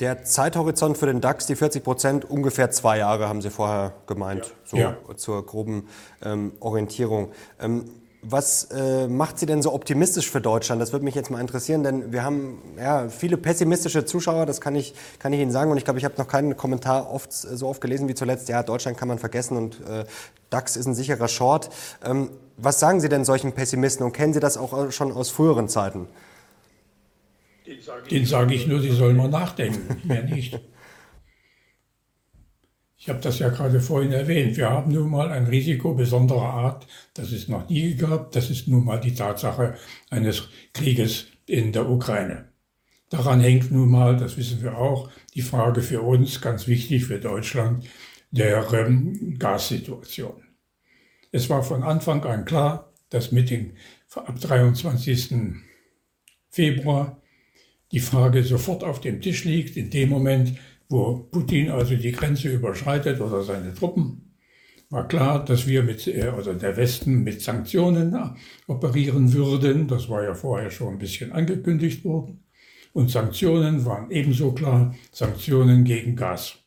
Der 0.00 0.22
Zeithorizont 0.24 0.98
für 0.98 1.06
den 1.06 1.20
DAX, 1.20 1.46
die 1.46 1.56
40 1.56 1.82
Prozent, 1.82 2.24
ungefähr 2.24 2.70
zwei 2.70 2.98
Jahre, 2.98 3.28
haben 3.28 3.40
Sie 3.40 3.50
vorher 3.50 3.94
gemeint, 4.06 4.46
ja. 4.46 4.52
so 4.64 4.76
ja. 4.76 5.16
zur 5.16 5.46
groben 5.46 5.88
ähm, 6.22 6.52
Orientierung. 6.60 7.32
Ähm, 7.60 7.84
was 8.22 8.64
äh, 8.72 9.06
macht 9.06 9.38
Sie 9.38 9.46
denn 9.46 9.62
so 9.62 9.72
optimistisch 9.72 10.28
für 10.28 10.40
Deutschland? 10.40 10.82
Das 10.82 10.92
würde 10.92 11.04
mich 11.04 11.14
jetzt 11.14 11.30
mal 11.30 11.40
interessieren, 11.40 11.82
denn 11.84 12.12
wir 12.12 12.24
haben 12.24 12.60
ja, 12.76 13.08
viele 13.08 13.36
pessimistische 13.36 14.04
Zuschauer, 14.04 14.44
das 14.44 14.60
kann 14.60 14.74
ich, 14.74 14.94
kann 15.18 15.32
ich 15.32 15.40
Ihnen 15.40 15.52
sagen. 15.52 15.70
Und 15.70 15.76
ich 15.76 15.84
glaube, 15.84 15.98
ich 15.98 16.04
habe 16.04 16.14
noch 16.18 16.26
keinen 16.26 16.56
Kommentar 16.56 17.12
oft, 17.12 17.32
so 17.32 17.68
oft 17.68 17.80
gelesen 17.80 18.08
wie 18.08 18.14
zuletzt, 18.14 18.48
ja, 18.48 18.62
Deutschland 18.62 18.98
kann 18.98 19.08
man 19.08 19.18
vergessen 19.18 19.56
und 19.56 19.80
äh, 19.88 20.04
DAX 20.50 20.76
ist 20.76 20.86
ein 20.86 20.94
sicherer 20.94 21.28
Short. 21.28 21.70
Ähm, 22.04 22.30
was 22.56 22.80
sagen 22.80 23.00
Sie 23.00 23.08
denn 23.08 23.24
solchen 23.24 23.52
Pessimisten 23.52 24.04
und 24.04 24.12
kennen 24.12 24.32
Sie 24.32 24.40
das 24.40 24.56
auch 24.56 24.90
schon 24.90 25.12
aus 25.12 25.30
früheren 25.30 25.68
Zeiten? 25.68 26.08
Den 28.10 28.24
sage 28.26 28.54
ich 28.54 28.66
nur, 28.66 28.80
Sie 28.80 28.90
sollen 28.90 29.16
mal 29.16 29.28
nachdenken, 29.28 30.00
mehr 30.08 30.24
nicht. 30.24 30.58
Ich 33.00 33.08
habe 33.08 33.20
das 33.20 33.38
ja 33.38 33.48
gerade 33.48 33.80
vorhin 33.80 34.10
erwähnt. 34.10 34.56
Wir 34.56 34.70
haben 34.70 34.92
nun 34.92 35.10
mal 35.10 35.30
ein 35.30 35.46
Risiko 35.46 35.94
besonderer 35.94 36.50
Art, 36.52 36.86
das 37.14 37.30
es 37.30 37.46
noch 37.46 37.68
nie 37.68 37.94
gab. 37.94 38.32
Das 38.32 38.50
ist 38.50 38.66
nun 38.66 38.84
mal 38.84 38.98
die 38.98 39.14
Tatsache 39.14 39.76
eines 40.10 40.48
Krieges 40.72 41.26
in 41.46 41.72
der 41.72 41.88
Ukraine. 41.88 42.48
Daran 43.08 43.40
hängt 43.40 43.70
nun 43.70 43.88
mal, 43.88 44.16
das 44.16 44.36
wissen 44.36 44.62
wir 44.62 44.76
auch, 44.76 45.10
die 45.34 45.42
Frage 45.42 45.80
für 45.80 46.02
uns, 46.02 46.40
ganz 46.40 46.66
wichtig 46.66 47.04
für 47.04 47.20
Deutschland, 47.20 47.84
der 48.32 48.70
ähm, 48.72 49.38
Gassituation. 49.38 50.42
Es 51.30 51.48
war 51.48 51.62
von 51.62 51.84
Anfang 51.84 52.24
an 52.24 52.44
klar, 52.44 52.92
dass 53.10 53.30
mit 53.30 53.48
dem 53.48 53.74
ab 54.14 54.40
23. 54.40 55.54
Februar 56.50 57.22
die 57.92 58.00
Frage 58.00 58.42
sofort 58.42 58.82
auf 58.82 59.00
dem 59.00 59.20
Tisch 59.20 59.44
liegt, 59.44 59.76
in 59.76 59.90
dem 59.90 60.08
Moment, 60.08 60.58
wo 60.88 61.28
Putin 61.30 61.70
also 61.70 61.96
die 61.96 62.12
Grenze 62.12 62.48
überschreitet 62.48 63.20
oder 63.20 63.42
seine 63.42 63.74
Truppen, 63.74 64.28
war 64.90 65.06
klar, 65.06 65.44
dass 65.44 65.66
wir 65.66 65.82
mit, 65.82 66.06
äh, 66.06 66.30
oder 66.30 66.54
der 66.54 66.76
Westen 66.76 67.22
mit 67.22 67.42
Sanktionen 67.42 68.16
operieren 68.66 69.32
würden. 69.32 69.86
Das 69.86 70.08
war 70.08 70.24
ja 70.24 70.34
vorher 70.34 70.70
schon 70.70 70.94
ein 70.94 70.98
bisschen 70.98 71.32
angekündigt 71.32 72.04
worden. 72.04 72.44
Und 72.94 73.10
Sanktionen 73.10 73.84
waren 73.84 74.10
ebenso 74.10 74.52
klar 74.52 74.94
Sanktionen 75.12 75.84
gegen 75.84 76.16
Gas. 76.16 76.58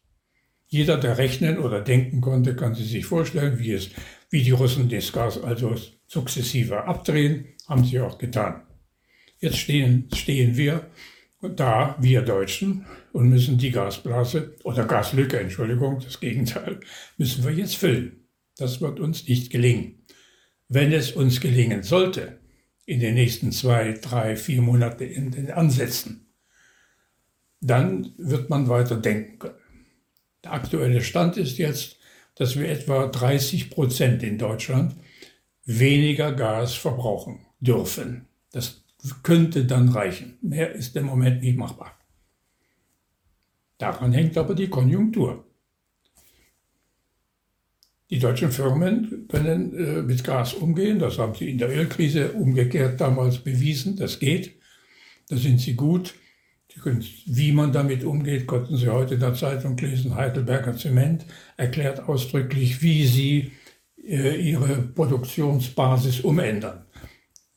Jeder, 0.67 0.97
der 0.97 1.17
rechnen 1.17 1.57
oder 1.57 1.81
denken 1.81 2.21
konnte, 2.21 2.55
kann 2.55 2.75
sich 2.75 3.05
vorstellen, 3.05 3.59
wie, 3.59 3.73
es, 3.73 3.89
wie 4.29 4.43
die 4.43 4.51
Russen 4.51 4.87
das 4.87 5.11
Gas 5.11 5.41
also 5.41 5.75
sukzessive 6.07 6.85
abdrehen, 6.85 7.45
haben 7.67 7.83
sie 7.83 7.99
auch 7.99 8.17
getan. 8.17 8.61
Jetzt 9.39 9.57
stehen, 9.57 10.07
stehen 10.13 10.55
wir 10.55 10.85
da, 11.41 11.95
wir 11.99 12.21
Deutschen, 12.21 12.85
und 13.13 13.29
müssen 13.29 13.57
die 13.57 13.71
Gasblase 13.71 14.55
oder 14.63 14.85
Gaslücke, 14.85 15.39
Entschuldigung, 15.39 15.99
das 15.99 16.19
Gegenteil, 16.19 16.79
müssen 17.17 17.43
wir 17.43 17.51
jetzt 17.51 17.75
füllen. 17.75 18.27
Das 18.57 18.81
wird 18.81 18.99
uns 18.99 19.27
nicht 19.27 19.51
gelingen. 19.51 20.05
Wenn 20.67 20.93
es 20.93 21.11
uns 21.11 21.41
gelingen 21.41 21.83
sollte, 21.83 22.39
in 22.85 22.99
den 22.99 23.15
nächsten 23.15 23.51
zwei, 23.51 23.93
drei, 23.93 24.35
vier 24.35 24.61
Monaten 24.61 25.03
in 25.03 25.31
den 25.31 25.51
Ansätzen, 25.51 26.27
dann 27.59 28.13
wird 28.17 28.49
man 28.49 28.69
weiter 28.69 28.97
denken 28.97 29.39
können. 29.39 29.55
Der 30.43 30.53
aktuelle 30.53 31.01
Stand 31.01 31.37
ist 31.37 31.57
jetzt, 31.57 31.97
dass 32.35 32.57
wir 32.57 32.67
etwa 32.69 33.07
30 33.07 33.69
Prozent 33.69 34.23
in 34.23 34.37
Deutschland 34.37 34.95
weniger 35.65 36.31
Gas 36.31 36.73
verbrauchen 36.73 37.45
dürfen. 37.59 38.27
Das 38.51 38.83
könnte 39.23 39.65
dann 39.65 39.89
reichen. 39.89 40.37
Mehr 40.41 40.73
ist 40.73 40.95
im 40.95 41.05
Moment 41.05 41.41
nicht 41.41 41.57
machbar. 41.57 41.97
Daran 43.77 44.11
hängt 44.11 44.37
aber 44.37 44.53
die 44.53 44.69
Konjunktur. 44.69 45.45
Die 48.11 48.19
deutschen 48.19 48.51
Firmen 48.51 49.27
können 49.29 49.73
äh, 49.73 50.01
mit 50.01 50.23
Gas 50.23 50.53
umgehen. 50.53 50.99
Das 50.99 51.17
haben 51.17 51.33
sie 51.33 51.49
in 51.49 51.57
der 51.57 51.69
Ölkrise 51.69 52.33
umgekehrt 52.33 52.99
damals 52.99 53.39
bewiesen. 53.39 53.95
Das 53.95 54.19
geht. 54.19 54.59
Da 55.29 55.37
sind 55.37 55.59
sie 55.59 55.75
gut. 55.75 56.13
Können, 56.81 57.03
wie 57.25 57.51
man 57.51 57.73
damit 57.73 58.03
umgeht, 58.03 58.47
konnten 58.47 58.77
Sie 58.77 58.87
heute 58.87 59.15
in 59.15 59.19
der 59.19 59.33
Zeitung 59.33 59.77
lesen. 59.77 60.15
Heidelberger 60.15 60.75
Zement 60.75 61.25
erklärt 61.57 62.07
ausdrücklich, 62.07 62.81
wie 62.81 63.05
sie 63.05 63.51
äh, 64.03 64.35
ihre 64.37 64.81
Produktionsbasis 64.81 66.21
umändern. 66.21 66.85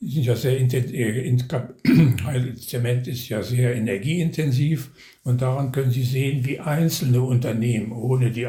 Die 0.04 0.11
sind 0.11 0.25
ja 0.25 0.37
sehr 0.37 0.61
äh, 0.61 1.37
Zement 2.56 3.08
ist 3.08 3.28
ja 3.30 3.42
sehr 3.42 3.75
energieintensiv 3.75 4.90
und 5.23 5.40
daran 5.40 5.73
können 5.73 5.90
Sie 5.90 6.04
sehen, 6.04 6.44
wie 6.44 6.61
einzelne 6.61 7.23
Unternehmen 7.23 7.90
ohne 7.90 8.30
die 8.30 8.46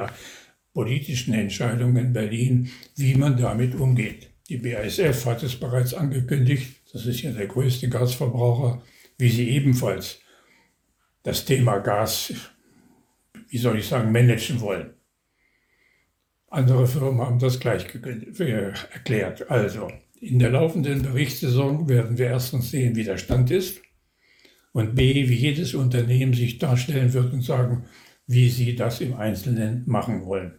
politischen 0.74 1.34
Entscheidungen 1.34 2.08
in 2.08 2.12
Berlin, 2.14 2.70
wie 2.98 3.16
man 3.16 3.38
damit 3.38 3.74
umgeht. 3.74 4.30
Die 4.50 4.58
BASF 4.58 5.26
hat 5.26 5.44
es 5.44 5.56
bereits 5.56 5.94
angekündigt, 5.94 6.82
das 6.92 7.06
ist 7.06 7.22
ja 7.22 7.32
der 7.32 7.48
größte 7.48 7.88
Gasverbraucher, 7.88 8.84
wie 9.18 9.30
sie 9.30 9.50
ebenfalls 9.52 10.20
das 11.24 11.46
Thema 11.46 11.78
Gas, 11.78 12.34
wie 13.48 13.58
soll 13.58 13.80
ich 13.80 13.88
sagen, 13.88 14.12
managen 14.12 14.60
wollen. 14.60 14.94
Andere 16.50 16.86
Firmen 16.86 17.22
haben 17.22 17.40
das 17.40 17.62
gleich 17.62 17.86
erklärt. 17.96 19.50
Also, 19.50 19.90
in 20.20 20.40
der 20.40 20.52
laufenden 20.52 21.02
Berichtssaison 21.02 21.90
werden 21.90 22.18
wir 22.18 22.28
erstens 22.28 22.72
sehen, 22.72 22.96
wie 22.96 23.04
der 23.04 23.18
Stand 23.18 23.52
ist 23.52 23.82
und 24.72 24.96
b, 24.96 25.30
wie 25.30 25.36
jedes 25.36 25.74
Unternehmen 25.74 26.34
sich 26.34 26.58
darstellen 26.58 27.14
wird 27.14 27.34
und 27.34 27.42
sagen, 27.42 27.86
wie 28.28 28.50
sie 28.50 28.76
das 28.76 29.02
im 29.02 29.14
Einzelnen 29.14 29.84
machen 29.86 30.26
wollen. 30.26 30.56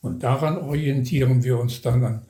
Und 0.00 0.22
daran 0.22 0.56
orientieren 0.56 1.42
wir 1.42 1.58
uns 1.58 1.82
dann 1.82 2.04
an, 2.04 2.26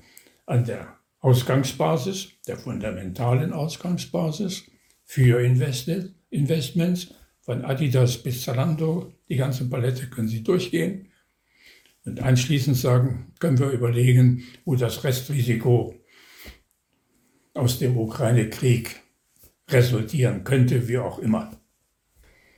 an 0.47 0.65
der 0.65 0.97
Ausgangsbasis, 1.21 2.31
der 2.47 2.57
fundamentalen 2.57 3.53
Ausgangsbasis 3.53 4.65
für 5.05 5.41
Investments 5.41 7.15
von 7.41 7.65
Adidas 7.65 8.23
bis 8.23 8.45
Zalando, 8.45 9.13
die 9.29 9.37
ganze 9.37 9.69
Palette 9.69 10.09
können 10.09 10.29
Sie 10.29 10.43
durchgehen. 10.43 11.09
Und 12.05 12.23
anschließend 12.23 12.77
sagen, 12.77 13.33
können 13.39 13.59
wir 13.59 13.71
überlegen, 13.71 14.45
wo 14.65 14.77
das 14.77 15.05
Restrisiko 15.05 15.95
aus 17.59 17.79
dem 17.79 17.97
Ukraine-Krieg 17.99 19.03
resultieren 19.71 20.45
könnte, 20.45 20.89
wie 20.89 20.99
auch 20.99 21.19
immer. 21.19 21.51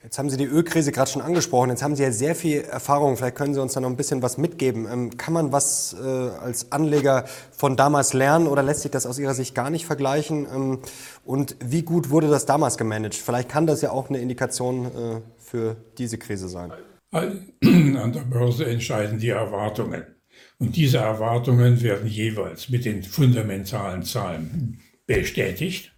Jetzt 0.02 0.18
haben 0.18 0.30
Sie 0.30 0.38
die 0.38 0.46
Ölkrise 0.46 0.92
gerade 0.92 1.10
schon 1.10 1.20
angesprochen. 1.20 1.68
Jetzt 1.68 1.82
haben 1.82 1.94
Sie 1.94 2.02
ja 2.02 2.10
sehr 2.10 2.34
viel 2.34 2.62
Erfahrung. 2.62 3.18
Vielleicht 3.18 3.34
können 3.34 3.52
Sie 3.52 3.60
uns 3.60 3.74
da 3.74 3.80
noch 3.80 3.90
ein 3.90 3.98
bisschen 3.98 4.22
was 4.22 4.38
mitgeben. 4.38 4.88
Ähm, 4.90 5.16
kann 5.18 5.34
man 5.34 5.52
was 5.52 5.94
äh, 6.02 6.06
als 6.06 6.72
Anleger 6.72 7.26
von 7.52 7.76
damals 7.76 8.14
lernen 8.14 8.46
oder 8.46 8.62
lässt 8.62 8.80
sich 8.80 8.90
das 8.90 9.04
aus 9.04 9.18
Ihrer 9.18 9.34
Sicht 9.34 9.54
gar 9.54 9.68
nicht 9.68 9.84
vergleichen? 9.84 10.46
Ähm, 10.54 10.78
und 11.24 11.54
wie 11.62 11.82
gut 11.82 12.08
wurde 12.08 12.28
das 12.28 12.46
damals 12.46 12.78
gemanagt? 12.78 13.14
Vielleicht 13.14 13.50
kann 13.50 13.66
das 13.66 13.82
ja 13.82 13.90
auch 13.90 14.08
eine 14.08 14.20
Indikation 14.20 14.86
äh, 14.86 14.90
für 15.38 15.76
diese 15.98 16.16
Krise 16.16 16.48
sein. 16.48 16.72
An 17.12 17.52
der 17.60 18.24
Börse 18.30 18.64
entscheiden 18.64 19.18
die 19.18 19.30
Erwartungen. 19.30 20.04
Und 20.58 20.76
diese 20.76 20.98
Erwartungen 20.98 21.82
werden 21.82 22.06
jeweils 22.06 22.70
mit 22.70 22.86
den 22.86 23.02
fundamentalen 23.02 24.02
Zahlen 24.02 24.80
bestätigt. 25.18 25.92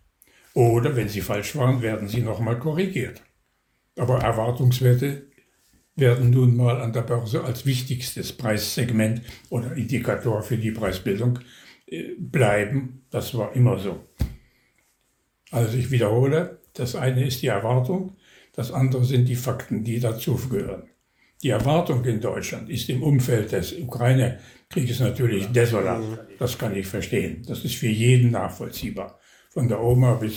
Oder 0.55 0.96
wenn 0.96 1.09
sie 1.09 1.20
falsch 1.20 1.55
waren, 1.57 1.83
werden 1.83 2.09
sie 2.09 2.22
nochmal 2.22 2.59
korrigiert. 2.59 3.22
Aber 3.96 4.20
Erwartungswerte 4.20 5.27
werden 5.94 6.31
nun 6.31 6.57
mal 6.57 6.81
an 6.81 6.92
der 6.92 7.03
Börse 7.03 7.44
als 7.44 7.66
wichtigstes 7.66 8.33
Preissegment 8.33 9.22
oder 9.51 9.75
Indikator 9.77 10.42
für 10.42 10.57
die 10.57 10.70
Preisbildung 10.70 11.40
äh, 11.87 12.14
bleiben. 12.18 13.05
Das 13.11 13.35
war 13.35 13.55
immer 13.55 13.79
so. 13.79 14.01
Also 15.51 15.77
ich 15.77 15.90
wiederhole, 15.90 16.61
das 16.72 16.94
eine 16.94 17.27
ist 17.27 17.42
die 17.42 17.48
Erwartung, 17.48 18.16
das 18.55 18.72
andere 18.72 19.05
sind 19.05 19.29
die 19.29 19.37
Fakten, 19.37 19.85
die 19.85 20.01
dazugehören. 20.01 20.88
Die 21.42 21.50
Erwartung 21.50 22.05
in 22.05 22.20
Deutschland 22.20 22.70
ist 22.70 22.88
im 22.88 23.02
Umfeld 23.02 23.50
des 23.50 23.72
Ukraine-Krieges 23.72 25.00
natürlich 25.00 25.48
desolat. 25.48 26.02
Das 26.38 26.57
kann 26.57 26.76
ich 26.76 26.87
verstehen. 26.87 27.42
Das 27.46 27.64
ist 27.64 27.74
für 27.74 27.88
jeden 27.88 28.31
nachvollziehbar. 28.31 29.18
Von 29.50 29.66
der 29.66 29.83
Oma 29.83 30.14
bis 30.14 30.37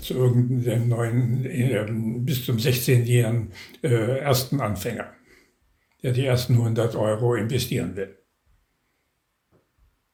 zu 0.00 0.14
irgendeinem 0.14 0.88
neuen, 0.88 1.44
äh, 1.44 1.86
bis 2.20 2.44
zum 2.44 2.58
16-jährigen 2.58 3.52
äh, 3.82 4.18
ersten 4.20 4.60
Anfänger, 4.60 5.12
der 6.02 6.12
die 6.12 6.24
ersten 6.24 6.54
100 6.54 6.94
Euro 6.94 7.34
investieren 7.34 7.96
will. 7.96 8.16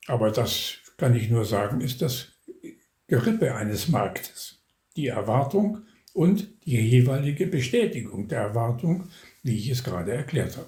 Aber 0.06 0.30
das 0.30 0.78
kann 0.96 1.14
ich 1.14 1.28
nur 1.28 1.44
sagen, 1.44 1.82
ist 1.82 2.00
das 2.00 2.28
Gerippe 3.08 3.54
eines 3.54 3.88
Marktes. 3.88 4.62
Die 4.96 5.08
Erwartung 5.08 5.82
und 6.14 6.64
die 6.64 6.80
jeweilige 6.80 7.46
Bestätigung 7.46 8.28
der 8.28 8.40
Erwartung, 8.40 9.08
wie 9.46 9.56
ich 9.56 9.70
es 9.70 9.84
gerade 9.84 10.12
erklärt 10.12 10.56
habe. 10.56 10.66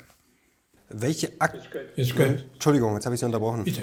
Welche 0.89 1.33
Aktien. 1.41 1.65
Entschuldigung, 1.97 2.95
jetzt 2.95 3.05
habe 3.05 3.15
ich 3.15 3.21
Sie 3.21 3.27
unterbrochen. 3.27 3.65
Bitte. 3.65 3.83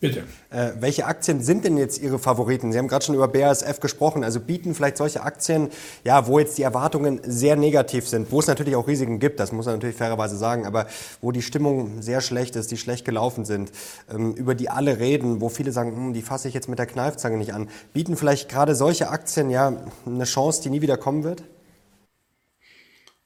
Bitte. 0.00 0.22
Äh, 0.50 0.70
welche 0.78 1.06
Aktien 1.06 1.42
sind 1.42 1.64
denn 1.64 1.76
jetzt 1.76 2.00
Ihre 2.00 2.20
Favoriten? 2.20 2.70
Sie 2.70 2.78
haben 2.78 2.86
gerade 2.86 3.04
schon 3.04 3.16
über 3.16 3.26
BASF 3.26 3.80
gesprochen. 3.80 4.22
Also 4.22 4.38
bieten 4.38 4.74
vielleicht 4.74 4.96
solche 4.96 5.22
Aktien, 5.22 5.70
ja, 6.04 6.28
wo 6.28 6.38
jetzt 6.38 6.56
die 6.56 6.62
Erwartungen 6.62 7.20
sehr 7.24 7.56
negativ 7.56 8.08
sind, 8.08 8.30
wo 8.30 8.38
es 8.38 8.46
natürlich 8.46 8.76
auch 8.76 8.86
Risiken 8.86 9.18
gibt, 9.18 9.40
das 9.40 9.50
muss 9.50 9.66
man 9.66 9.74
natürlich 9.74 9.96
fairerweise 9.96 10.36
sagen, 10.36 10.66
aber 10.66 10.86
wo 11.20 11.32
die 11.32 11.42
Stimmung 11.42 12.00
sehr 12.00 12.20
schlecht 12.20 12.54
ist, 12.54 12.70
die 12.70 12.76
schlecht 12.76 13.04
gelaufen 13.04 13.44
sind, 13.44 13.72
ähm, 14.08 14.34
über 14.34 14.54
die 14.54 14.70
alle 14.70 15.00
reden, 15.00 15.40
wo 15.40 15.48
viele 15.48 15.72
sagen, 15.72 15.94
hm, 15.94 16.12
die 16.14 16.22
fasse 16.22 16.46
ich 16.46 16.54
jetzt 16.54 16.68
mit 16.68 16.78
der 16.78 16.86
Kneifzange 16.86 17.36
nicht 17.36 17.52
an. 17.52 17.68
Bieten 17.92 18.16
vielleicht 18.16 18.48
gerade 18.48 18.76
solche 18.76 19.10
Aktien 19.10 19.50
ja 19.50 19.76
eine 20.06 20.24
Chance, 20.24 20.62
die 20.62 20.70
nie 20.70 20.80
wieder 20.80 20.96
kommen 20.96 21.24
wird? 21.24 21.42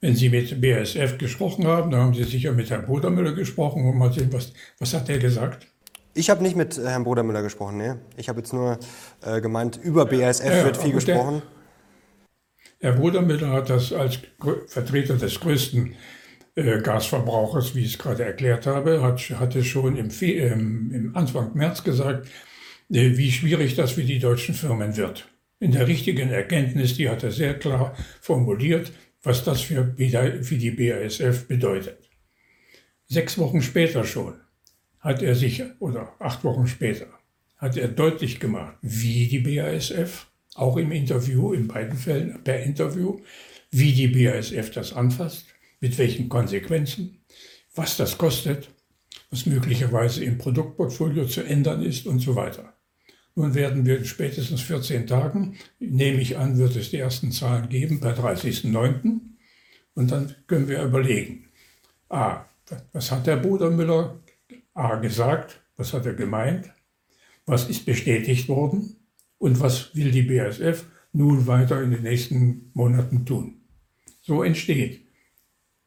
Wenn 0.03 0.17
Sie 0.17 0.31
mit 0.31 0.61
BASF 0.61 1.17
gesprochen 1.17 1.65
haben, 1.65 1.93
dann 1.93 2.01
haben 2.01 2.15
Sie 2.15 2.25
sicher 2.25 2.53
mit 2.53 2.69
Herrn 2.71 2.85
Brudermüller 2.87 3.35
gesprochen 3.35 3.87
und 3.87 3.97
mal 3.97 4.12
sehen, 4.12 4.33
was, 4.33 4.53
was 4.81 4.93
hat 4.95 5.09
er 5.09 5.19
gesagt? 5.19 5.69
Ich 6.15 6.29
habe 6.29 6.43
nicht 6.43 6.57
mit 6.57 6.77
äh, 6.77 6.88
Herrn 6.88 7.05
Brudermüller 7.05 7.41
gesprochen, 7.41 7.79
nee. 7.79 7.95
Ich 8.17 8.29
habe 8.29 8.41
jetzt 8.41 8.53
nur 8.53 8.81
äh, 9.25 9.41
gemeint, 9.41 9.79
über 9.81 10.05
BASF 10.05 10.45
ja, 10.45 10.65
wird 10.65 10.77
viel 10.77 10.93
gesprochen. 10.93 11.43
Der, 12.81 12.91
Herr 12.91 12.99
Brudermüller 12.99 13.51
hat 13.51 13.71
das 13.71 13.93
als 13.93 14.19
Vertreter 14.67 15.15
des 15.15 15.38
größten 15.38 15.95
äh, 16.57 16.81
Gasverbrauchers, 16.81 17.77
wie 17.77 17.85
ich 17.85 17.93
es 17.93 17.99
gerade 17.99 18.25
erklärt 18.25 18.67
habe, 18.67 19.03
hat, 19.03 19.21
hatte 19.38 19.62
schon 19.62 19.97
im, 19.97 20.09
ähm, 20.21 20.91
im 20.93 21.17
Anfang 21.17 21.55
März 21.55 21.85
gesagt, 21.85 22.27
äh, 22.91 23.17
wie 23.17 23.31
schwierig 23.31 23.77
das 23.77 23.93
für 23.93 24.03
die 24.03 24.19
deutschen 24.19 24.57
Firmen 24.57 24.97
wird. 24.97 25.29
In 25.61 25.71
der 25.71 25.87
richtigen 25.87 26.31
Erkenntnis, 26.31 26.97
die 26.97 27.09
hat 27.09 27.23
er 27.23 27.31
sehr 27.31 27.57
klar 27.57 27.95
formuliert, 28.21 28.91
was 29.23 29.45
das 29.45 29.61
für, 29.61 29.95
für 29.97 30.57
die 30.57 30.71
BASF 30.71 31.47
bedeutet. 31.47 32.09
Sechs 33.07 33.39
Wochen 33.39 33.63
später 33.63 34.05
schon 34.05 34.35
hat 35.01 35.23
er 35.23 35.35
sich, 35.35 35.63
oder 35.81 36.15
acht 36.19 36.45
Wochen 36.45 36.67
später, 36.67 37.09
hat 37.57 37.77
er 37.77 37.89
deutlich 37.89 38.41
gemacht, 38.41 38.77
wie 38.83 39.29
die 39.29 39.39
BASF, 39.41 40.27
auch 40.55 40.77
im 40.77 40.93
Interview, 40.93 41.53
in 41.53 41.69
beiden 41.69 41.97
Fällen 41.97 42.43
per 42.43 42.63
Interview, 42.63 43.21
wie 43.71 43.93
die 43.93 44.09
BASF 44.09 44.71
das 44.71 44.93
anfasst, 44.93 45.47
mit 45.81 45.97
welchen 45.99 46.29
Konsequenzen, 46.29 47.23
was 47.75 47.97
das 47.97 48.19
kostet, 48.19 48.69
was 49.31 49.47
möglicherweise 49.47 50.25
im 50.25 50.39
Produktportfolio 50.39 51.27
zu 51.27 51.43
ändern 51.43 51.83
ist 51.83 52.07
und 52.07 52.21
so 52.21 52.37
weiter. 52.37 52.72
Nun 53.35 53.55
werden 53.55 53.87
wir 53.87 53.99
in 53.99 54.05
spätestens 54.05 54.61
14 54.61 55.07
Tagen, 55.07 55.57
nehme 55.79 56.21
ich 56.21 56.37
an, 56.37 56.59
wird 56.59 56.77
es 56.77 56.90
die 56.90 56.99
ersten 56.99 57.33
Zahlen 57.33 57.68
geben, 57.68 58.01
per 58.01 58.16
30.09. 58.16 59.21
Und 59.95 60.11
dann 60.11 60.35
können 60.47 60.68
wir 60.68 60.83
überlegen, 60.83 61.49
A, 62.09 62.45
was 62.92 63.11
hat 63.11 63.27
der 63.27 63.37
Bruder 63.37 63.71
Müller 63.71 64.21
A 64.75 64.97
gesagt, 64.97 65.62
was 65.77 65.92
hat 65.92 66.07
er 66.07 66.14
gemeint, 66.14 66.71
was 67.47 67.68
ist 67.68 67.87
bestätigt 67.87 68.49
worden? 68.49 68.97
Und 69.38 69.61
was 69.61 69.95
will 69.95 70.11
die 70.11 70.23
BASF 70.23 70.87
nun 71.12 71.47
weiter 71.47 71.83
in 71.83 71.90
den 71.90 72.03
nächsten 72.03 72.71
Monaten 72.75 73.27
tun. 73.27 73.62
So 74.21 74.42
entsteht 74.42 75.07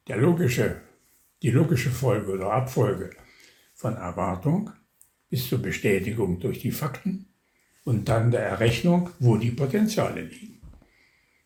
der 0.08 0.18
logische, 0.18 0.82
die 1.42 1.52
logische 1.52 1.90
Folge 1.90 2.34
oder 2.34 2.52
Abfolge 2.52 3.12
von 3.74 3.96
Erwartung 3.96 4.72
bis 5.30 5.50
zur 5.50 5.62
Bestätigung 5.62 6.40
durch 6.40 6.60
die 6.60 6.72
Fakten 6.72 7.28
und 7.86 8.10
dann 8.10 8.32
der 8.32 8.42
Errechnung, 8.42 9.12
wo 9.20 9.38
die 9.38 9.52
Potenziale 9.52 10.22
liegen. 10.22 10.60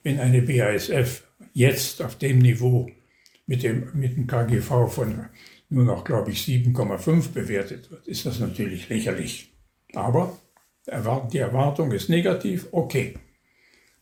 Wenn 0.02 0.20
eine 0.20 0.42
BASF 0.42 1.24
jetzt 1.54 2.02
auf 2.02 2.18
dem 2.18 2.40
Niveau 2.40 2.90
mit 3.46 3.62
dem, 3.62 3.90
mit 3.94 4.16
dem 4.16 4.26
KGV 4.26 4.88
von 4.88 5.26
nur 5.70 5.86
noch, 5.86 6.04
glaube 6.04 6.32
ich, 6.32 6.42
7,5 6.42 7.32
bewertet 7.32 7.92
wird, 7.92 8.08
ist 8.08 8.26
das 8.26 8.40
natürlich 8.40 8.90
lächerlich. 8.90 9.54
Aber 9.94 10.40
die 11.32 11.38
Erwartung 11.38 11.92
ist 11.92 12.10
negativ, 12.10 12.68
okay. 12.72 13.16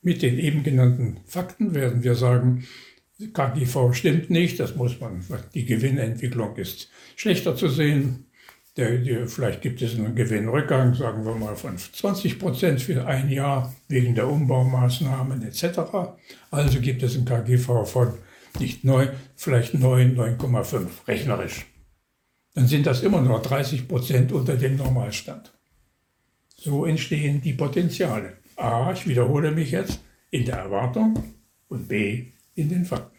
Mit 0.01 0.21
den 0.21 0.39
eben 0.39 0.63
genannten 0.63 1.19
Fakten 1.25 1.75
werden 1.75 2.03
wir 2.03 2.15
sagen, 2.15 2.65
KGV 3.33 3.93
stimmt 3.93 4.29
nicht, 4.29 4.59
das 4.59 4.75
muss 4.75 4.99
man, 5.01 5.25
die 5.53 5.65
Gewinnentwicklung 5.65 6.55
ist 6.55 6.89
schlechter 7.15 7.55
zu 7.55 7.67
sehen. 7.67 8.26
Der, 8.77 8.97
der, 8.99 9.27
vielleicht 9.27 9.61
gibt 9.61 9.81
es 9.81 9.95
einen 9.95 10.13
Gewinnrückgang, 10.13 10.93
sagen 10.93 11.25
wir 11.25 11.33
mal 11.33 11.55
von 11.55 11.77
20 11.77 12.37
Prozent 12.37 12.81
für 12.81 13.05
ein 13.07 13.29
Jahr 13.29 13.73
wegen 13.87 14.13
der 14.13 14.29
Umbaumaßnahmen 14.29 15.41
etc. 15.41 15.79
Also 16.51 16.79
gibt 16.79 17.01
es 17.01 17.15
ein 17.15 17.25
KGV 17.25 17.85
von 17.85 18.13
nicht 18.59 18.83
9, 18.83 19.09
vielleicht 19.35 19.73
9, 19.73 20.15
9,5 20.15 20.87
rechnerisch. 21.07 21.65
Dann 22.53 22.67
sind 22.67 22.85
das 22.85 23.03
immer 23.03 23.21
noch 23.21 23.41
30 23.41 23.87
Prozent 23.87 24.31
unter 24.31 24.55
dem 24.55 24.77
Normalstand. 24.77 25.53
So 26.55 26.85
entstehen 26.85 27.41
die 27.41 27.53
Potenziale. 27.53 28.37
A, 28.55 28.91
ich 28.91 29.07
wiederhole 29.07 29.51
mich 29.51 29.71
jetzt, 29.71 29.99
in 30.31 30.45
der 30.45 30.57
Erwartung 30.57 31.35
und 31.67 31.87
B, 31.87 32.31
in 32.55 32.69
den 32.69 32.85
Fakten. 32.85 33.15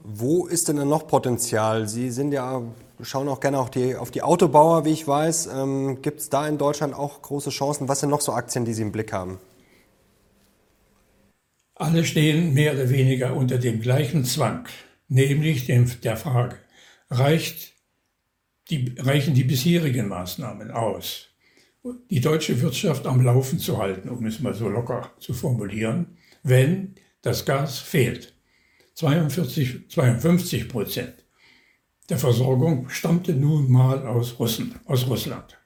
Wo 0.00 0.46
ist 0.46 0.68
denn 0.68 0.76
noch 0.76 1.06
Potenzial? 1.06 1.88
Sie 1.88 2.10
sind 2.10 2.32
ja, 2.32 2.60
schauen 3.02 3.28
auch 3.28 3.40
gerne 3.40 3.58
auch 3.58 3.68
die, 3.68 3.96
auf 3.96 4.10
die 4.10 4.22
Autobauer, 4.22 4.84
wie 4.84 4.92
ich 4.92 5.06
weiß. 5.06 5.48
Ähm, 5.54 6.02
Gibt 6.02 6.20
es 6.20 6.28
da 6.28 6.46
in 6.46 6.58
Deutschland 6.58 6.94
auch 6.94 7.22
große 7.22 7.50
Chancen? 7.50 7.88
Was 7.88 8.00
sind 8.00 8.10
noch 8.10 8.20
so 8.20 8.32
Aktien, 8.32 8.64
die 8.64 8.74
Sie 8.74 8.82
im 8.82 8.92
Blick 8.92 9.12
haben? 9.12 9.38
Alle 11.74 12.04
stehen 12.04 12.54
mehr 12.54 12.74
oder 12.74 12.90
weniger 12.90 13.34
unter 13.34 13.58
dem 13.58 13.80
gleichen 13.80 14.24
Zwang, 14.24 14.68
nämlich 15.08 15.66
dem, 15.66 15.90
der 16.02 16.16
Frage, 16.16 16.56
reicht 17.10 17.72
die, 18.70 18.94
reichen 18.98 19.34
die 19.34 19.44
bisherigen 19.44 20.08
Maßnahmen 20.08 20.70
aus, 20.70 21.28
die 22.10 22.20
deutsche 22.20 22.60
Wirtschaft 22.60 23.06
am 23.06 23.22
Laufen 23.22 23.58
zu 23.58 23.78
halten, 23.78 24.08
um 24.08 24.24
es 24.26 24.40
mal 24.40 24.54
so 24.54 24.68
locker 24.68 25.10
zu 25.18 25.34
formulieren, 25.34 26.18
wenn 26.42 26.94
das 27.22 27.44
Gas 27.44 27.78
fehlt. 27.78 28.34
42, 28.94 29.88
52 29.88 30.68
Prozent 30.68 31.21
der 32.12 32.18
Versorgung 32.18 32.90
stammte 32.90 33.32
nun 33.32 33.72
mal 33.72 34.06
aus, 34.06 34.38
Russen, 34.38 34.74
aus 34.84 35.06
Russland. 35.06 35.58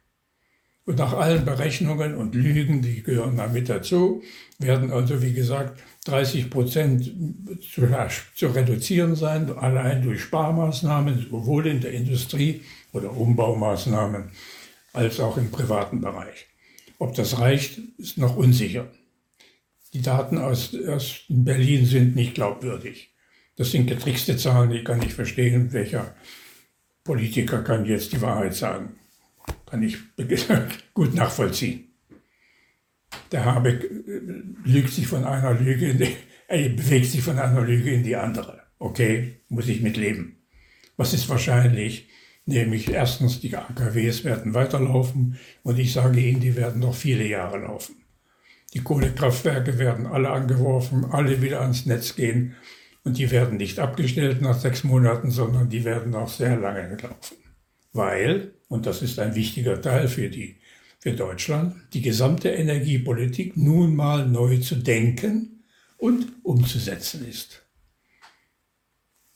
Und 0.84 0.96
nach 0.98 1.12
allen 1.12 1.44
Berechnungen 1.44 2.14
und 2.14 2.36
Lügen, 2.36 2.82
die 2.82 3.02
gehören 3.02 3.36
da 3.36 3.48
mit 3.48 3.68
dazu, 3.68 4.22
werden 4.60 4.92
also, 4.92 5.20
wie 5.22 5.32
gesagt, 5.32 5.82
30 6.04 6.48
Prozent 6.48 7.12
zu, 7.60 7.88
zu 8.36 8.46
reduzieren 8.46 9.16
sein, 9.16 9.58
allein 9.58 10.02
durch 10.02 10.22
Sparmaßnahmen, 10.22 11.26
sowohl 11.28 11.66
in 11.66 11.80
der 11.80 11.90
Industrie 11.90 12.60
oder 12.92 13.10
Umbaumaßnahmen 13.16 14.30
als 14.92 15.18
auch 15.18 15.36
im 15.38 15.50
privaten 15.50 16.00
Bereich. 16.00 16.46
Ob 17.00 17.16
das 17.16 17.40
reicht, 17.40 17.80
ist 17.98 18.18
noch 18.18 18.36
unsicher. 18.36 18.86
Die 19.94 20.00
Daten 20.00 20.38
aus, 20.38 20.76
aus 20.86 21.22
Berlin 21.28 21.86
sind 21.86 22.14
nicht 22.14 22.34
glaubwürdig. 22.34 23.15
Das 23.56 23.70
sind 23.70 23.86
getrickste 23.86 24.36
Zahlen, 24.36 24.70
ich 24.70 24.84
kann 24.84 24.98
nicht 24.98 25.12
verstehen, 25.12 25.72
welcher 25.72 26.14
Politiker 27.04 27.62
kann 27.62 27.86
jetzt 27.86 28.12
die 28.12 28.20
Wahrheit 28.20 28.54
sagen 28.54 28.96
kann 29.66 29.82
ich 29.82 29.98
gut 30.94 31.14
nachvollziehen. 31.14 31.88
Der 33.32 33.44
Habeck 33.44 33.84
äh, 33.84 34.20
lügt 34.64 34.92
sich 34.92 35.06
von 35.06 35.24
einer 35.24 35.54
Lüge, 35.54 35.90
in 35.90 35.98
die, 35.98 36.16
er 36.48 36.68
bewegt 36.68 37.06
sich 37.06 37.22
von 37.22 37.38
einer 37.38 37.60
Lüge 37.60 37.90
in 37.90 38.02
die 38.02 38.16
andere. 38.16 38.62
Okay, 38.78 39.40
muss 39.48 39.68
ich 39.68 39.82
mitleben. 39.82 40.36
Was 40.96 41.12
ist 41.12 41.28
wahrscheinlich? 41.28 42.08
Nämlich 42.48 42.92
erstens, 42.92 43.40
die 43.40 43.56
AKWs 43.56 44.22
werden 44.22 44.54
weiterlaufen 44.54 45.36
und 45.64 45.78
ich 45.80 45.92
sage 45.92 46.20
Ihnen, 46.20 46.40
die 46.40 46.54
werden 46.54 46.80
noch 46.80 46.94
viele 46.94 47.26
Jahre 47.26 47.58
laufen. 47.58 47.96
Die 48.72 48.84
Kohlekraftwerke 48.84 49.78
werden 49.78 50.06
alle 50.06 50.30
angeworfen, 50.30 51.06
alle 51.06 51.42
wieder 51.42 51.62
ans 51.62 51.86
Netz 51.86 52.14
gehen 52.14 52.54
und 53.06 53.18
die 53.18 53.30
werden 53.30 53.56
nicht 53.56 53.78
abgestellt 53.78 54.42
nach 54.42 54.58
sechs 54.58 54.82
Monaten, 54.82 55.30
sondern 55.30 55.70
die 55.70 55.84
werden 55.84 56.10
noch 56.10 56.28
sehr 56.28 56.56
lange 56.56 56.96
laufen. 57.00 57.36
Weil 57.92 58.56
und 58.68 58.86
das 58.86 59.00
ist 59.00 59.20
ein 59.20 59.34
wichtiger 59.34 59.80
Teil 59.80 60.08
für, 60.08 60.28
die, 60.28 60.56
für 60.98 61.12
Deutschland, 61.12 61.76
die 61.92 62.02
gesamte 62.02 62.48
Energiepolitik 62.48 63.56
nun 63.56 63.94
mal 63.94 64.26
neu 64.26 64.58
zu 64.58 64.74
denken 64.74 65.62
und 65.98 66.26
umzusetzen 66.42 67.24
ist. 67.28 67.62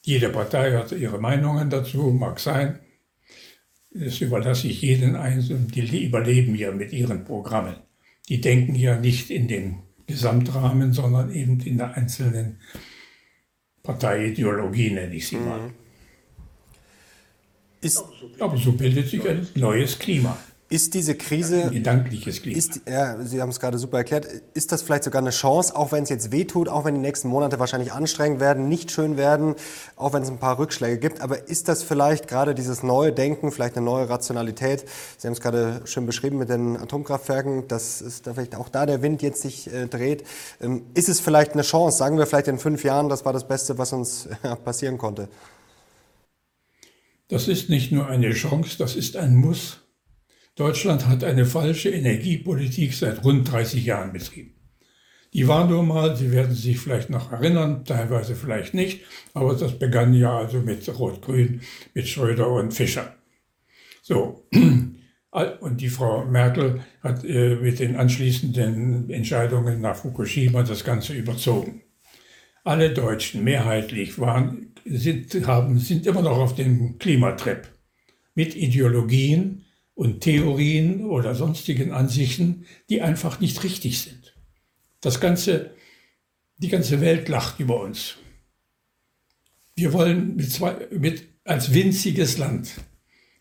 Jede 0.02 0.30
Partei 0.30 0.72
hat 0.72 0.90
ihre 0.90 1.20
Meinungen 1.20 1.70
dazu, 1.70 2.10
mag 2.10 2.40
sein. 2.40 2.80
Das 3.92 4.20
überlasse 4.20 4.66
ich 4.66 4.82
jeden 4.82 5.14
Einzelnen. 5.14 5.68
Die 5.68 6.04
überleben 6.04 6.56
ja 6.56 6.72
mit 6.72 6.92
ihren 6.92 7.24
Programmen. 7.24 7.76
Die 8.28 8.40
denken 8.40 8.74
ja 8.74 8.98
nicht 8.98 9.30
in 9.30 9.46
den 9.46 9.82
Gesamtrahmen, 10.08 10.92
sondern 10.92 11.32
eben 11.32 11.60
in 11.60 11.78
der 11.78 11.94
einzelnen 11.94 12.58
Parteiideologie, 13.82 14.90
nenne 14.90 15.14
ich 15.14 15.28
sie 15.28 15.36
mal. 15.36 15.60
Mhm. 15.60 15.72
Ist, 17.82 18.04
aber 18.38 18.56
so 18.58 18.72
bildet 18.72 19.08
sich 19.08 19.26
ein 19.26 19.48
neues 19.54 19.98
Klima. 19.98 20.36
Ist 20.72 20.94
diese 20.94 21.16
Krise. 21.16 21.64
Ein 21.64 21.72
gedankliches 21.72 22.42
Klima. 22.42 22.56
Ist, 22.56 22.82
ja, 22.88 23.20
Sie 23.24 23.42
haben 23.42 23.48
es 23.48 23.58
gerade 23.58 23.76
super 23.76 23.98
erklärt. 23.98 24.28
Ist 24.54 24.70
das 24.70 24.82
vielleicht 24.82 25.02
sogar 25.02 25.20
eine 25.20 25.30
Chance, 25.30 25.74
auch 25.74 25.90
wenn 25.90 26.04
es 26.04 26.10
jetzt 26.10 26.30
wehtut, 26.30 26.68
auch 26.68 26.84
wenn 26.84 26.94
die 26.94 27.00
nächsten 27.00 27.26
Monate 27.26 27.58
wahrscheinlich 27.58 27.92
anstrengend 27.92 28.38
werden, 28.38 28.68
nicht 28.68 28.92
schön 28.92 29.16
werden, 29.16 29.56
auch 29.96 30.12
wenn 30.12 30.22
es 30.22 30.30
ein 30.30 30.38
paar 30.38 30.60
Rückschläge 30.60 30.98
gibt? 30.98 31.22
Aber 31.22 31.48
ist 31.48 31.66
das 31.66 31.82
vielleicht 31.82 32.28
gerade 32.28 32.54
dieses 32.54 32.84
neue 32.84 33.12
Denken, 33.12 33.50
vielleicht 33.50 33.76
eine 33.76 33.84
neue 33.84 34.08
Rationalität? 34.08 34.84
Sie 35.18 35.26
haben 35.26 35.32
es 35.32 35.40
gerade 35.40 35.80
schön 35.86 36.06
beschrieben 36.06 36.38
mit 36.38 36.48
den 36.48 36.76
Atomkraftwerken, 36.76 37.66
dass 37.66 38.00
es 38.00 38.22
da 38.22 38.34
vielleicht 38.34 38.54
auch 38.54 38.68
da 38.68 38.86
der 38.86 39.02
Wind 39.02 39.22
jetzt 39.22 39.42
sich 39.42 39.72
äh, 39.72 39.88
dreht. 39.88 40.22
Ähm, 40.60 40.82
ist 40.94 41.08
es 41.08 41.18
vielleicht 41.18 41.54
eine 41.54 41.62
Chance? 41.62 41.98
Sagen 41.98 42.16
wir 42.16 42.26
vielleicht 42.26 42.46
in 42.46 42.60
fünf 42.60 42.84
Jahren, 42.84 43.08
das 43.08 43.24
war 43.24 43.32
das 43.32 43.48
Beste, 43.48 43.76
was 43.76 43.92
uns 43.92 44.26
äh, 44.44 44.54
passieren 44.54 44.98
konnte? 44.98 45.28
Das 47.26 47.48
ist 47.48 47.70
nicht 47.70 47.90
nur 47.90 48.06
eine 48.06 48.30
Chance, 48.34 48.78
das 48.78 48.94
ist 48.94 49.16
ein 49.16 49.34
Muss. 49.34 49.80
Deutschland 50.56 51.06
hat 51.06 51.24
eine 51.24 51.46
falsche 51.46 51.90
Energiepolitik 51.90 52.92
seit 52.94 53.24
rund 53.24 53.50
30 53.50 53.84
Jahren 53.84 54.12
betrieben. 54.12 54.54
Die 55.32 55.46
war 55.46 55.66
nur 55.68 55.84
mal, 55.84 56.16
Sie 56.16 56.32
werden 56.32 56.54
sich 56.54 56.78
vielleicht 56.78 57.08
noch 57.08 57.30
erinnern, 57.30 57.84
teilweise 57.84 58.34
vielleicht 58.34 58.74
nicht, 58.74 59.02
aber 59.32 59.54
das 59.54 59.78
begann 59.78 60.12
ja 60.12 60.38
also 60.38 60.58
mit 60.58 60.88
Rot-Grün, 60.88 61.60
mit 61.94 62.08
Schröder 62.08 62.50
und 62.50 62.74
Fischer. 62.74 63.14
So, 64.02 64.44
und 64.52 65.80
die 65.80 65.88
Frau 65.88 66.24
Merkel 66.24 66.80
hat 67.00 67.24
äh, 67.24 67.54
mit 67.54 67.78
den 67.78 67.94
anschließenden 67.94 69.08
Entscheidungen 69.10 69.80
nach 69.80 69.96
Fukushima 69.96 70.64
das 70.64 70.82
Ganze 70.82 71.14
überzogen. 71.14 71.82
Alle 72.64 72.90
Deutschen 72.90 73.44
mehrheitlich 73.44 74.18
waren 74.18 74.74
sind, 74.84 75.46
haben, 75.46 75.78
sind 75.78 76.06
immer 76.06 76.22
noch 76.22 76.38
auf 76.38 76.54
dem 76.56 76.98
Klimatrip 76.98 77.68
mit 78.34 78.56
Ideologien 78.56 79.64
und 80.00 80.22
Theorien 80.22 81.04
oder 81.04 81.34
sonstigen 81.34 81.92
Ansichten, 81.92 82.64
die 82.88 83.02
einfach 83.02 83.38
nicht 83.38 83.62
richtig 83.62 84.00
sind. 84.00 84.34
Das 85.02 85.20
ganze, 85.20 85.72
die 86.56 86.68
ganze 86.68 87.02
Welt 87.02 87.28
lacht 87.28 87.60
über 87.60 87.82
uns. 87.82 88.16
Wir 89.74 89.92
wollen 89.92 90.36
mit 90.36 90.50
zwei, 90.50 90.88
mit, 90.90 91.24
als 91.44 91.74
winziges 91.74 92.38
Land 92.38 92.80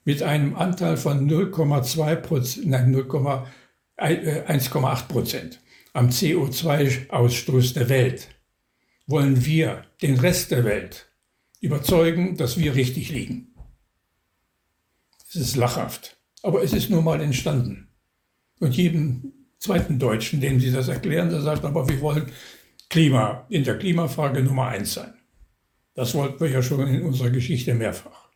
mit 0.03 0.21
einem 0.21 0.53
Anteil 0.53 0.97
von 0.97 1.29
0,2 1.29 2.15
Prozent, 2.17 2.67
nein, 2.67 2.93
1,8 2.93 3.97
äh, 3.97 5.07
Prozent 5.07 5.61
am 5.93 6.09
CO2-Ausstoß 6.09 7.73
der 7.73 7.87
Welt 7.87 8.27
wollen 9.07 9.45
wir 9.45 9.85
den 10.01 10.19
Rest 10.19 10.51
der 10.51 10.65
Welt 10.65 11.09
überzeugen, 11.61 12.35
dass 12.35 12.57
wir 12.57 12.75
richtig 12.75 13.11
liegen. 13.11 13.55
Es 15.29 15.37
ist 15.37 15.55
lachhaft, 15.55 16.18
aber 16.43 16.63
es 16.63 16.73
ist 16.73 16.89
nur 16.89 17.01
mal 17.01 17.21
entstanden. 17.21 17.89
Und 18.59 18.75
jedem 18.75 19.33
zweiten 19.57 19.99
Deutschen, 19.99 20.41
dem 20.41 20.59
Sie 20.59 20.71
das 20.71 20.87
erklären, 20.87 21.29
der 21.29 21.41
sagt, 21.41 21.65
aber 21.65 21.87
wir 21.87 21.99
wollen 22.01 22.31
Klima, 22.89 23.45
in 23.49 23.63
der 23.63 23.77
Klimafrage 23.77 24.41
Nummer 24.41 24.67
eins 24.67 24.93
sein. 24.93 25.13
Das 25.93 26.15
wollten 26.15 26.39
wir 26.39 26.49
ja 26.49 26.63
schon 26.63 26.87
in 26.87 27.03
unserer 27.03 27.29
Geschichte 27.29 27.75
mehrfach. 27.75 28.29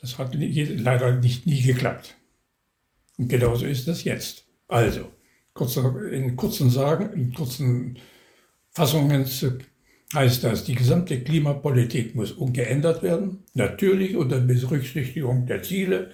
Das 0.00 0.18
hat 0.18 0.34
leider 0.34 1.16
nicht 1.16 1.46
nie 1.46 1.62
geklappt. 1.62 2.16
Und 3.18 3.28
genauso 3.28 3.66
ist 3.66 3.86
das 3.86 4.04
jetzt. 4.04 4.46
Also, 4.66 5.10
in 6.10 6.36
kurzen 6.36 6.70
Sagen, 6.70 7.12
in 7.12 7.34
kurzen 7.34 7.98
Fassungen 8.70 9.26
heißt 10.14 10.42
das, 10.42 10.64
die 10.64 10.74
gesamte 10.74 11.22
Klimapolitik 11.22 12.14
muss 12.14 12.32
umgeändert 12.32 13.02
werden, 13.02 13.44
natürlich 13.54 14.16
unter 14.16 14.40
Berücksichtigung 14.40 15.46
der 15.46 15.62
Ziele 15.62 16.10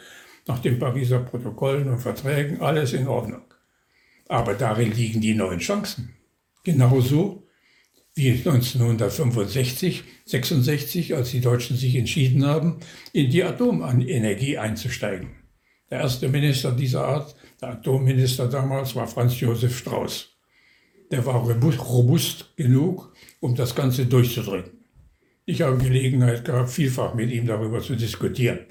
nach 0.46 0.60
den 0.60 0.78
Pariser 0.78 1.20
Protokollen 1.20 1.88
und 1.88 1.98
Verträgen, 1.98 2.60
alles 2.60 2.92
in 2.92 3.08
Ordnung. 3.08 3.42
Aber 4.28 4.54
darin 4.54 4.92
liegen 4.92 5.20
die 5.20 5.34
neuen 5.34 5.58
Chancen. 5.58 6.14
Genauso 6.64 7.46
wie 8.14 8.30
1965, 8.30 10.04
66, 10.24 11.14
als 11.14 11.30
die 11.30 11.40
Deutschen 11.40 11.76
sich 11.76 11.94
entschieden 11.96 12.46
haben, 12.46 12.78
in 13.12 13.30
die 13.30 13.44
Atomenergie 13.44 14.56
einzusteigen. 14.58 15.30
Der 15.90 16.00
erste 16.00 16.28
Minister 16.28 16.72
dieser 16.72 17.06
Art, 17.06 17.36
der 17.60 17.70
Atomminister 17.70 18.48
damals, 18.48 18.96
war 18.96 19.06
Franz 19.06 19.38
Josef 19.38 19.78
Strauß. 19.78 20.30
Der 21.10 21.24
war 21.24 21.36
robust 21.36 22.56
genug, 22.56 23.12
um 23.40 23.54
das 23.54 23.74
Ganze 23.74 24.06
durchzudrücken. 24.06 24.72
Ich 25.44 25.62
habe 25.62 25.78
Gelegenheit 25.78 26.44
gehabt, 26.44 26.70
vielfach 26.70 27.14
mit 27.14 27.30
ihm 27.30 27.46
darüber 27.46 27.80
zu 27.80 27.94
diskutieren. 27.94 28.66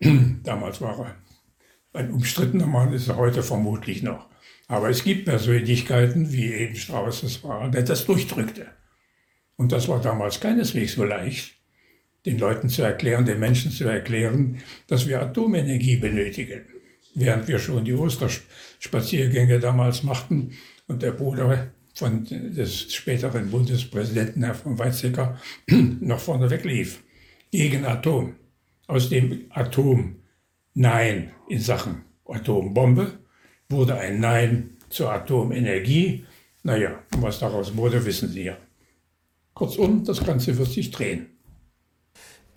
Damals 0.42 0.80
war 0.80 0.98
er 0.98 1.16
ein 1.92 2.10
umstrittener 2.10 2.66
Mann, 2.66 2.92
ist 2.92 3.08
er 3.08 3.16
heute 3.16 3.42
vermutlich 3.42 4.02
noch. 4.02 4.28
Aber 4.68 4.90
es 4.90 5.04
gibt 5.04 5.24
Persönlichkeiten, 5.26 6.32
wie 6.32 6.52
eben 6.52 6.74
Strauß 6.74 7.22
es 7.22 7.44
war, 7.44 7.70
der 7.70 7.82
das 7.82 8.04
durchdrückte. 8.04 8.66
Und 9.56 9.72
das 9.72 9.88
war 9.88 10.00
damals 10.00 10.40
keineswegs 10.40 10.94
so 10.94 11.04
leicht, 11.04 11.54
den 12.26 12.38
Leuten 12.38 12.68
zu 12.68 12.82
erklären, 12.82 13.24
den 13.24 13.38
Menschen 13.38 13.70
zu 13.70 13.84
erklären, 13.84 14.58
dass 14.88 15.06
wir 15.06 15.22
Atomenergie 15.22 15.96
benötigen. 15.96 16.66
Während 17.14 17.48
wir 17.48 17.58
schon 17.58 17.84
die 17.84 17.94
Osterspaziergänge 17.94 19.58
damals 19.60 20.02
machten 20.02 20.52
und 20.88 21.02
der 21.02 21.12
Bruder 21.12 21.68
von 21.94 22.26
des 22.26 22.92
späteren 22.92 23.50
Bundespräsidenten 23.50 24.42
Herr 24.42 24.54
von 24.54 24.78
Weizsäcker 24.78 25.40
noch 25.70 26.20
vorne 26.20 26.50
weglief. 26.50 27.02
Gegen 27.50 27.86
Atom. 27.86 28.34
Aus 28.86 29.08
dem 29.08 29.46
Atom 29.50 30.16
Nein 30.74 31.32
in 31.48 31.60
Sachen 31.60 32.04
Atombombe 32.26 33.18
wurde 33.68 33.96
ein 33.96 34.20
Nein 34.20 34.76
zur 34.90 35.12
Atomenergie. 35.12 36.24
Naja, 36.62 37.02
was 37.18 37.38
daraus 37.38 37.76
wurde, 37.76 38.04
wissen 38.04 38.28
Sie 38.28 38.44
ja. 38.44 38.56
Kurzum, 39.54 40.04
das 40.04 40.24
Ganze 40.24 40.56
wird 40.58 40.68
sich 40.68 40.90
drehen. 40.90 41.35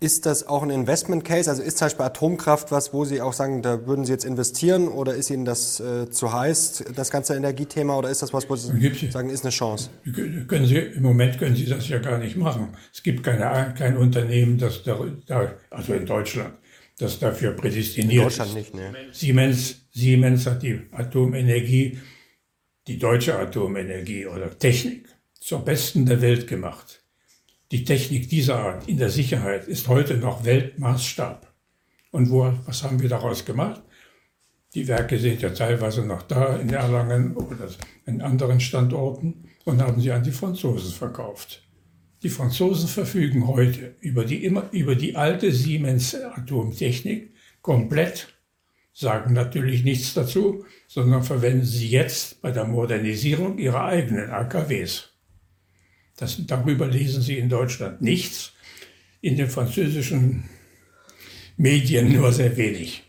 Ist 0.02 0.24
das 0.24 0.46
auch 0.46 0.62
ein 0.62 0.70
Investment 0.70 1.26
Case? 1.26 1.50
Also 1.50 1.62
ist 1.62 1.76
zum 1.76 1.84
Beispiel 1.84 2.06
Atomkraft 2.06 2.72
was, 2.72 2.94
wo 2.94 3.04
Sie 3.04 3.20
auch 3.20 3.34
sagen, 3.34 3.60
da 3.60 3.86
würden 3.86 4.06
Sie 4.06 4.12
jetzt 4.12 4.24
investieren 4.24 4.88
oder 4.88 5.14
ist 5.14 5.28
Ihnen 5.28 5.44
das 5.44 5.78
äh, 5.78 6.08
zu 6.08 6.32
heiß, 6.32 6.84
das 6.96 7.10
ganze 7.10 7.34
Energiethema, 7.34 7.98
oder 7.98 8.08
ist 8.08 8.22
das 8.22 8.32
was, 8.32 8.48
wo 8.48 8.56
Sie 8.56 9.10
sagen, 9.10 9.28
ist 9.28 9.44
eine 9.44 9.50
Chance? 9.50 9.90
Können 10.48 10.64
Sie, 10.64 10.76
Im 10.76 11.02
Moment 11.02 11.38
können 11.38 11.54
Sie 11.54 11.66
das 11.66 11.86
ja 11.90 11.98
gar 11.98 12.16
nicht 12.16 12.38
machen. 12.38 12.68
Es 12.94 13.02
gibt 13.02 13.22
keine, 13.22 13.74
kein 13.76 13.98
Unternehmen, 13.98 14.56
das 14.56 14.82
da, 14.84 14.98
da, 15.26 15.52
also 15.68 15.92
in 15.92 16.06
Deutschland, 16.06 16.54
das 16.98 17.18
dafür 17.18 17.52
prädestiniert 17.52 18.12
in 18.12 18.22
Deutschland 18.22 18.50
ist. 18.50 18.56
Nicht, 18.56 18.74
ne? 18.74 18.94
Siemens, 19.12 19.82
Siemens 19.92 20.46
hat 20.46 20.62
die 20.62 20.80
Atomenergie, 20.92 21.98
die 22.86 22.98
deutsche 22.98 23.38
Atomenergie 23.38 24.24
oder 24.26 24.58
Technik 24.58 25.08
zur 25.38 25.62
besten 25.62 26.06
der 26.06 26.22
Welt 26.22 26.46
gemacht. 26.46 26.99
Die 27.72 27.84
Technik 27.84 28.28
dieser 28.28 28.58
Art 28.58 28.88
in 28.88 28.98
der 28.98 29.10
Sicherheit 29.10 29.68
ist 29.68 29.86
heute 29.86 30.16
noch 30.16 30.44
Weltmaßstab. 30.44 31.54
Und 32.10 32.28
wo, 32.30 32.52
was 32.66 32.82
haben 32.82 33.00
wir 33.00 33.08
daraus 33.08 33.44
gemacht? 33.44 33.80
Die 34.74 34.88
Werke 34.88 35.18
sind 35.18 35.40
ja 35.40 35.50
teilweise 35.50 36.04
noch 36.04 36.22
da 36.22 36.56
in 36.56 36.70
Erlangen 36.70 37.36
oder 37.36 37.68
in 38.06 38.22
anderen 38.22 38.58
Standorten 38.58 39.48
und 39.64 39.80
haben 39.80 40.00
sie 40.00 40.10
an 40.10 40.24
die 40.24 40.32
Franzosen 40.32 40.90
verkauft. 40.90 41.62
Die 42.24 42.28
Franzosen 42.28 42.88
verfügen 42.88 43.46
heute 43.46 43.94
über 44.00 44.24
die, 44.24 44.44
immer, 44.44 44.68
über 44.72 44.96
die 44.96 45.14
alte 45.14 45.52
Siemens 45.52 46.16
Atomtechnik 46.16 47.32
komplett, 47.62 48.34
sagen 48.92 49.32
natürlich 49.32 49.84
nichts 49.84 50.12
dazu, 50.14 50.64
sondern 50.88 51.22
verwenden 51.22 51.64
sie 51.64 51.88
jetzt 51.88 52.42
bei 52.42 52.50
der 52.50 52.64
Modernisierung 52.64 53.58
ihrer 53.58 53.84
eigenen 53.84 54.30
AKWs. 54.30 55.09
Das, 56.20 56.36
darüber 56.46 56.86
lesen 56.86 57.22
Sie 57.22 57.38
in 57.38 57.48
Deutschland 57.48 58.02
nichts, 58.02 58.52
in 59.22 59.38
den 59.38 59.48
französischen 59.48 60.44
Medien 61.56 62.12
nur 62.12 62.30
sehr 62.32 62.58
wenig. 62.58 63.02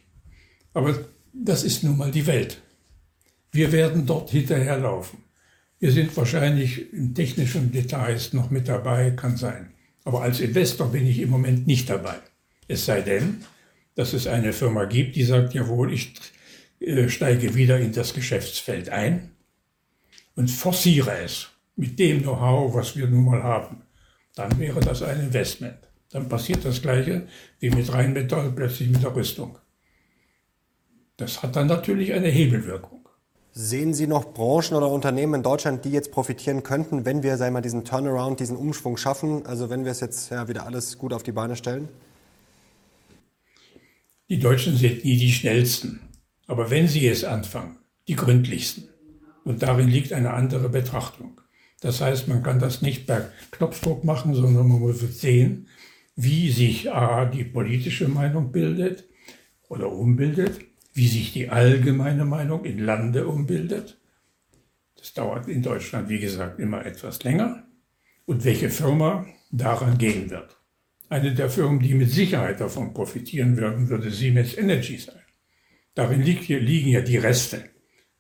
Aber 0.74 0.98
das 1.34 1.64
ist 1.66 1.84
nun 1.84 1.98
mal 1.98 2.10
die 2.10 2.26
Welt. 2.26 2.62
Wir 3.52 3.74
werden 3.74 4.06
dort 4.06 4.30
hinterherlaufen. 4.30 5.20
Wir 5.80 5.92
sind 5.92 6.16
wahrscheinlich 6.16 6.94
im 6.94 7.14
technischen 7.14 7.74
Details 7.74 8.32
noch 8.32 8.50
mit 8.50 8.70
dabei, 8.70 9.12
kann 9.12 9.36
sein. 9.36 9.74
Aber 10.06 10.22
als 10.22 10.40
Investor 10.40 10.90
bin 10.90 11.06
ich 11.06 11.20
im 11.20 11.30
Moment 11.30 11.68
nicht 11.68 11.90
dabei. 11.90 12.16
Es 12.70 12.86
sei 12.86 13.02
denn, 13.02 13.44
dass 13.96 14.14
es 14.14 14.26
eine 14.26 14.54
Firma 14.54 14.86
gibt, 14.86 15.18
die 15.18 15.24
sagt, 15.24 15.54
jawohl, 15.54 15.92
ich 15.92 16.14
äh, 16.80 17.10
steige 17.10 17.56
wieder 17.56 17.78
in 17.78 17.92
das 17.92 18.14
Geschäftsfeld 18.14 18.88
ein 18.88 19.32
und 20.36 20.50
forciere 20.50 21.18
es 21.26 21.51
mit 21.76 21.98
dem 22.00 22.22
Know-how, 22.22 22.74
was 22.74 22.96
wir 22.96 23.08
nun 23.08 23.26
mal 23.26 23.44
haben, 23.44 23.84
dann 24.36 24.58
wäre 24.60 24.80
das 24.80 25.02
ein 25.02 25.20
Investment. 25.20 25.78
Dann 26.12 26.28
passiert 26.28 26.66
das 26.66 26.82
Gleiche 26.82 27.28
wie 27.60 27.70
mit 27.70 27.92
Rheinmetall 27.92 28.52
plötzlich 28.52 28.90
mit 28.90 29.02
der 29.02 29.16
Rüstung. 29.16 29.58
Das 31.18 31.42
hat 31.42 31.56
dann 31.56 31.68
natürlich 31.68 32.14
eine 32.14 32.28
Hebelwirkung. 32.28 33.08
Sehen 33.54 33.94
Sie 33.94 34.08
noch 34.08 34.34
Branchen 34.34 34.76
oder 34.76 34.90
Unternehmen 34.90 35.36
in 35.36 35.44
Deutschland, 35.44 35.84
die 35.84 35.92
jetzt 35.92 36.12
profitieren 36.12 36.64
könnten, 36.64 37.06
wenn 37.06 37.22
wir 37.22 37.36
sagen 37.36 37.54
wir, 37.54 37.62
diesen 37.62 37.84
Turnaround, 37.84 38.40
diesen 38.40 38.56
Umschwung 38.56 38.96
schaffen? 38.96 39.46
Also 39.46 39.70
wenn 39.70 39.84
wir 39.84 39.92
es 39.92 40.00
jetzt 40.00 40.32
ja, 40.32 40.48
wieder 40.48 40.66
alles 40.66 40.98
gut 40.98 41.12
auf 41.12 41.24
die 41.24 41.34
Beine 41.34 41.58
stellen? 41.58 41.90
Die 44.30 44.40
Deutschen 44.40 44.78
sind 44.78 45.04
nie 45.04 45.18
die 45.18 45.32
schnellsten. 45.32 46.00
Aber 46.48 46.70
wenn 46.70 46.88
sie 46.88 47.06
es 47.08 47.26
anfangen, 47.26 47.78
die 48.08 48.16
gründlichsten. 48.16 48.88
Und 49.44 49.62
darin 49.62 49.90
liegt 49.90 50.14
eine 50.14 50.34
andere 50.34 50.70
Betrachtung. 50.70 51.41
Das 51.82 52.00
heißt, 52.00 52.28
man 52.28 52.44
kann 52.44 52.60
das 52.60 52.82
nicht 52.82 53.08
per 53.08 53.32
Knopfdruck 53.52 54.04
machen, 54.04 54.34
sondern 54.34 54.68
man 54.68 54.80
muss 54.80 55.00
sehen, 55.20 55.68
wie 56.16 56.52
sich 56.52 56.92
A, 56.92 57.26
die 57.26 57.44
politische 57.44 58.08
Meinung 58.08 58.52
bildet 58.52 59.10
oder 59.68 59.92
umbildet, 59.92 60.60
wie 60.94 61.08
sich 61.08 61.34
die 61.34 61.50
allgemeine 61.50 62.24
Meinung 62.24 62.66
in 62.66 62.80
Lande 62.80 63.28
umbildet. 63.28 64.00
Das 64.96 65.14
dauert 65.14 65.48
in 65.48 65.64
Deutschland, 65.64 66.08
wie 66.10 66.20
gesagt, 66.20 66.60
immer 66.60 66.86
etwas 66.86 67.24
länger. 67.24 67.68
Und 68.26 68.46
welche 68.46 68.70
Firma 68.70 69.26
daran 69.52 69.98
gehen 69.98 70.30
wird. 70.30 70.58
Eine 71.10 71.34
der 71.34 71.50
Firmen, 71.50 71.80
die 71.80 71.96
mit 71.96 72.12
Sicherheit 72.12 72.62
davon 72.62 72.94
profitieren 72.94 73.58
würden, 73.58 73.90
würde 73.90 74.12
Siemens 74.12 74.56
Energy 74.56 74.98
sein. 74.98 75.22
Darin 75.96 76.22
liegen 76.22 76.90
ja 76.90 77.02
die 77.02 77.18
Reste 77.18 77.66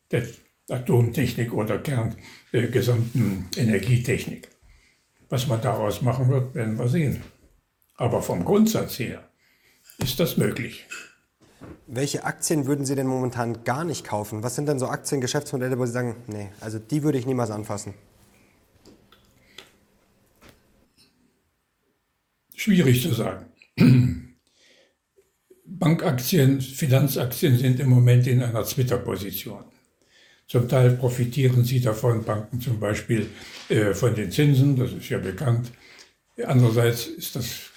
der 0.09 0.23
Atomtechnik 0.71 1.53
oder 1.53 1.77
Kern, 1.79 2.15
der 2.53 2.67
gesamten 2.67 3.47
Energietechnik. 3.55 4.49
Was 5.29 5.47
man 5.47 5.61
daraus 5.61 6.01
machen 6.01 6.29
wird, 6.29 6.55
werden 6.55 6.77
wir 6.77 6.87
sehen. 6.87 7.21
Aber 7.95 8.21
vom 8.21 8.43
Grundsatz 8.43 8.99
her 8.99 9.23
ist 9.99 10.19
das 10.19 10.37
möglich. 10.37 10.87
Welche 11.87 12.23
Aktien 12.23 12.65
würden 12.65 12.85
Sie 12.85 12.95
denn 12.95 13.07
momentan 13.07 13.63
gar 13.63 13.83
nicht 13.83 14.05
kaufen? 14.05 14.43
Was 14.43 14.55
sind 14.55 14.67
denn 14.67 14.79
so 14.79 14.87
Aktiengeschäftsmodelle, 14.87 15.77
wo 15.77 15.85
Sie 15.85 15.91
sagen, 15.91 16.15
nee, 16.27 16.49
also 16.59 16.79
die 16.79 17.03
würde 17.03 17.17
ich 17.17 17.25
niemals 17.25 17.51
anfassen? 17.51 17.93
Schwierig 22.55 23.01
zu 23.01 23.13
sagen. 23.13 23.45
Bankaktien, 25.65 26.61
Finanzaktien 26.61 27.57
sind 27.57 27.79
im 27.79 27.89
Moment 27.89 28.27
in 28.27 28.43
einer 28.43 28.63
Zwitterposition. 28.63 29.63
Zum 30.51 30.67
Teil 30.67 30.97
profitieren 30.97 31.63
sie 31.63 31.79
davon, 31.79 32.25
Banken 32.25 32.59
zum 32.59 32.77
Beispiel, 32.77 33.29
äh, 33.69 33.93
von 33.93 34.13
den 34.15 34.31
Zinsen, 34.31 34.75
das 34.75 34.91
ist 34.91 35.07
ja 35.07 35.17
bekannt. 35.17 35.71
Andererseits 36.45 37.05
ist 37.05 37.37
das 37.37 37.69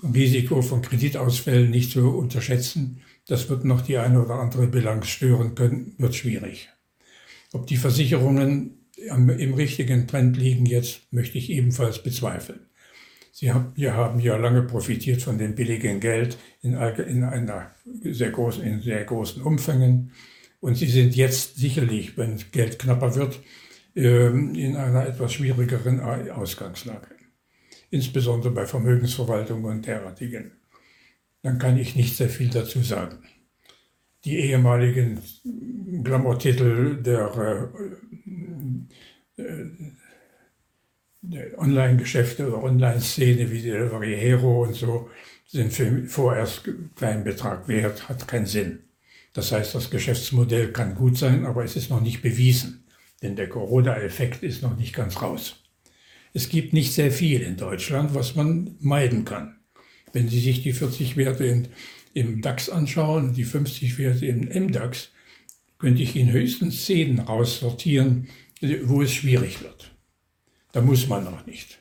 Risiko 0.00 0.62
von 0.62 0.80
Kreditausfällen 0.80 1.72
nicht 1.72 1.90
zu 1.90 2.16
unterschätzen. 2.16 3.00
Das 3.26 3.50
wird 3.50 3.64
noch 3.64 3.80
die 3.80 3.98
eine 3.98 4.22
oder 4.22 4.34
andere 4.34 4.68
Bilanz 4.68 5.08
stören 5.08 5.56
können, 5.56 5.96
wird 5.98 6.14
schwierig. 6.14 6.68
Ob 7.52 7.66
die 7.66 7.76
Versicherungen 7.76 8.86
im 8.96 9.54
richtigen 9.54 10.06
Trend 10.06 10.36
liegen 10.36 10.66
jetzt, 10.66 11.12
möchte 11.12 11.36
ich 11.36 11.50
ebenfalls 11.50 12.00
bezweifeln. 12.00 12.60
Sie 13.32 13.52
haben, 13.52 13.72
wir 13.74 13.94
haben 13.94 14.20
ja 14.20 14.36
lange 14.36 14.62
profitiert 14.62 15.20
von 15.20 15.36
dem 15.36 15.56
billigen 15.56 15.98
Geld 15.98 16.38
in 16.62 16.76
einer 16.76 17.72
sehr 18.04 18.30
großen, 18.30 18.62
in 18.62 18.82
sehr 18.82 19.02
großen 19.02 19.42
Umfängen. 19.42 20.12
Und 20.64 20.76
sie 20.76 20.86
sind 20.86 21.14
jetzt 21.14 21.56
sicherlich, 21.56 22.16
wenn 22.16 22.42
Geld 22.50 22.78
knapper 22.78 23.14
wird, 23.16 23.38
ähm, 23.94 24.54
in 24.54 24.76
einer 24.76 25.06
etwas 25.06 25.34
schwierigeren 25.34 26.00
Ausgangslage. 26.00 27.08
insbesondere 27.90 28.50
bei 28.50 28.64
Vermögensverwaltung 28.64 29.62
und 29.64 29.86
derartigen, 29.86 30.52
dann 31.42 31.58
kann 31.58 31.76
ich 31.76 31.96
nicht 31.96 32.16
sehr 32.16 32.30
viel 32.30 32.48
dazu 32.48 32.80
sagen. 32.80 33.18
Die 34.24 34.38
ehemaligen 34.38 35.20
Glamour-Titel 36.02 37.02
der, 37.02 37.70
äh, 39.36 39.42
äh 39.42 39.66
der 41.20 41.58
Online-Geschäfte 41.58 42.48
oder 42.48 42.62
Online-Szene 42.62 43.50
wie 43.50 43.60
Delivery 43.60 44.16
Hero 44.16 44.62
und 44.62 44.74
so 44.74 45.10
sind 45.46 45.74
für 45.74 46.06
vorerst 46.06 46.70
keinen 46.96 47.22
Betrag 47.22 47.68
wert, 47.68 48.08
hat 48.08 48.26
keinen 48.26 48.46
Sinn. 48.46 48.83
Das 49.34 49.52
heißt, 49.52 49.74
das 49.74 49.90
Geschäftsmodell 49.90 50.72
kann 50.72 50.94
gut 50.94 51.18
sein, 51.18 51.44
aber 51.44 51.64
es 51.64 51.76
ist 51.76 51.90
noch 51.90 52.00
nicht 52.00 52.22
bewiesen, 52.22 52.84
denn 53.20 53.36
der 53.36 53.48
Corona-Effekt 53.48 54.42
ist 54.42 54.62
noch 54.62 54.76
nicht 54.76 54.94
ganz 54.94 55.20
raus. 55.20 55.56
Es 56.32 56.48
gibt 56.48 56.72
nicht 56.72 56.92
sehr 56.92 57.10
viel 57.10 57.42
in 57.42 57.56
Deutschland, 57.56 58.14
was 58.14 58.36
man 58.36 58.76
meiden 58.80 59.24
kann. 59.24 59.56
Wenn 60.12 60.28
Sie 60.28 60.40
sich 60.40 60.62
die 60.62 60.72
40 60.72 61.16
Werte 61.16 61.44
in, 61.44 61.68
im 62.14 62.40
DAX 62.42 62.70
anschauen, 62.70 63.34
die 63.34 63.44
50 63.44 63.98
Werte 63.98 64.26
im 64.26 64.48
MDAX, 64.48 65.10
könnte 65.78 66.02
ich 66.02 66.14
Ihnen 66.14 66.32
höchstens 66.32 66.84
10 66.86 67.18
raussortieren, 67.18 68.28
wo 68.84 69.02
es 69.02 69.12
schwierig 69.12 69.62
wird. 69.62 69.90
Da 70.72 70.80
muss 70.80 71.08
man 71.08 71.24
noch 71.24 71.44
nicht. 71.46 71.80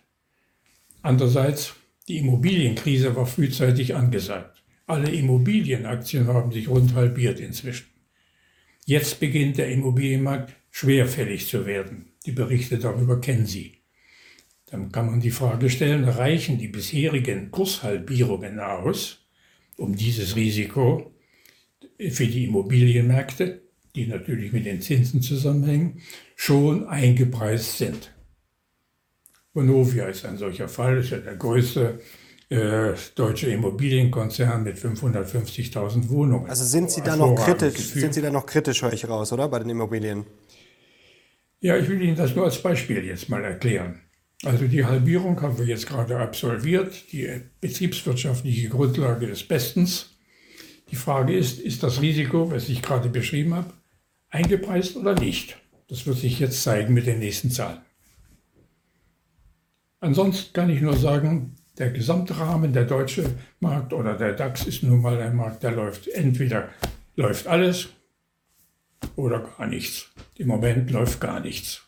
Andererseits, 1.04 1.76
die 2.08 2.18
Immobilienkrise 2.18 3.16
war 3.16 3.28
frühzeitig 3.28 3.96
angesagt. 3.96 4.53
Alle 4.86 5.12
Immobilienaktien 5.12 6.28
haben 6.28 6.52
sich 6.52 6.68
rund 6.68 6.94
halbiert 6.94 7.40
inzwischen. 7.40 7.88
Jetzt 8.86 9.20
beginnt 9.20 9.58
der 9.58 9.70
Immobilienmarkt 9.70 10.54
schwerfällig 10.72 11.48
zu 11.48 11.66
werden. 11.66 12.12
Die 12.26 12.34
Berichte 12.34 12.78
darüber 12.78 13.22
kennen 13.22 13.46
Sie. 13.46 13.84
Dann 14.66 14.92
kann 14.92 15.06
man 15.06 15.22
die 15.22 15.32
Frage 15.32 15.70
stellen, 15.70 16.04
reichen 16.04 16.58
die 16.58 16.68
bisherigen 16.68 17.52
Kurshalbierungen 17.52 18.60
aus, 18.60 19.26
um 19.78 19.96
dieses 19.96 20.36
Risiko 20.36 21.14
für 22.10 22.28
die 22.28 22.46
Immobilienmärkte, 22.46 23.62
die 23.96 24.08
natürlich 24.08 24.52
mit 24.52 24.66
den 24.66 24.82
Zinsen 24.82 25.22
zusammenhängen, 25.22 26.02
schon 26.36 26.88
eingepreist 26.88 27.78
sind. 27.78 28.12
Vonovia 29.54 30.08
ist 30.08 30.26
ein 30.26 30.38
solcher 30.38 30.68
Fall, 30.68 30.98
ist 30.98 31.12
ja 31.12 31.20
der 31.20 31.36
größte 31.36 32.02
äh, 32.50 32.94
deutsche 33.16 33.48
Immobilienkonzern 33.48 34.64
mit 34.64 34.78
550.000 34.78 36.10
Wohnungen. 36.10 36.50
Also 36.50 36.66
sind 36.66 36.92
Sie 36.92 37.02
da 37.02 37.16
noch 37.16 37.36
kritisch, 37.36 37.78
sind 37.78 38.14
Sie 38.14 38.22
da 38.22 38.30
noch 38.30 38.46
kritisch, 38.46 38.82
höre 38.82 38.94
ich 38.94 39.08
raus, 39.08 39.32
oder, 39.34 39.48
bei 39.48 39.60
den 39.60 39.70
Immobilien? 39.70 40.26
Ja, 41.60 41.78
ich 41.78 41.88
will 41.88 42.02
Ihnen 42.02 42.16
das 42.16 42.36
nur 42.36 42.46
als 42.46 42.62
Beispiel 42.62 43.06
jetzt 43.06 43.30
mal 43.30 43.44
erklären. 43.44 44.02
Also 44.44 44.68
die 44.68 44.84
Halbierung 44.84 45.42
haben 45.42 45.58
wir 45.58 45.66
jetzt 45.66 45.88
gerade 45.88 46.18
absolviert. 46.18 47.12
Die 47.14 47.42
betriebswirtschaftliche 47.62 48.68
Grundlage 48.68 49.28
ist 49.28 49.48
bestens. 49.48 50.10
Die 50.92 50.98
Frage 50.98 51.36
ist, 51.36 51.60
ist 51.60 51.82
das 51.82 52.02
Risiko, 52.02 52.52
was 52.52 52.68
ich 52.68 52.82
gerade 52.82 53.10
beschrieben 53.10 53.54
habe, 53.54 53.72
eingepreist 54.30 54.98
oder 54.98 55.16
nicht? 55.16 55.58
Das 55.88 56.06
wird 56.06 56.18
sich 56.18 56.40
jetzt 56.40 56.62
zeigen 56.62 56.94
mit 56.94 57.08
den 57.08 57.20
nächsten 57.20 57.50
Zahlen. 57.50 57.80
Ansonsten 60.02 60.52
kann 60.52 60.70
ich 60.70 60.82
nur 60.82 60.98
sagen, 60.98 61.56
der 61.78 61.92
Gesamtrahmen, 61.92 62.74
der 62.74 62.86
deutsche 62.86 63.26
Markt 63.60 63.94
oder 63.94 64.16
der 64.16 64.34
DAX 64.34 64.66
ist 64.66 64.84
nun 64.84 65.02
mal 65.02 65.20
ein 65.20 65.36
Markt, 65.36 65.64
der 65.64 65.72
läuft 65.72 66.08
entweder 66.08 66.70
läuft 67.16 67.48
alles 67.48 67.90
oder 69.16 69.40
gar 69.40 69.68
nichts. 69.68 70.10
Im 70.38 70.48
Moment 70.48 70.92
läuft 70.92 71.20
gar 71.20 71.40
nichts. 71.40 71.82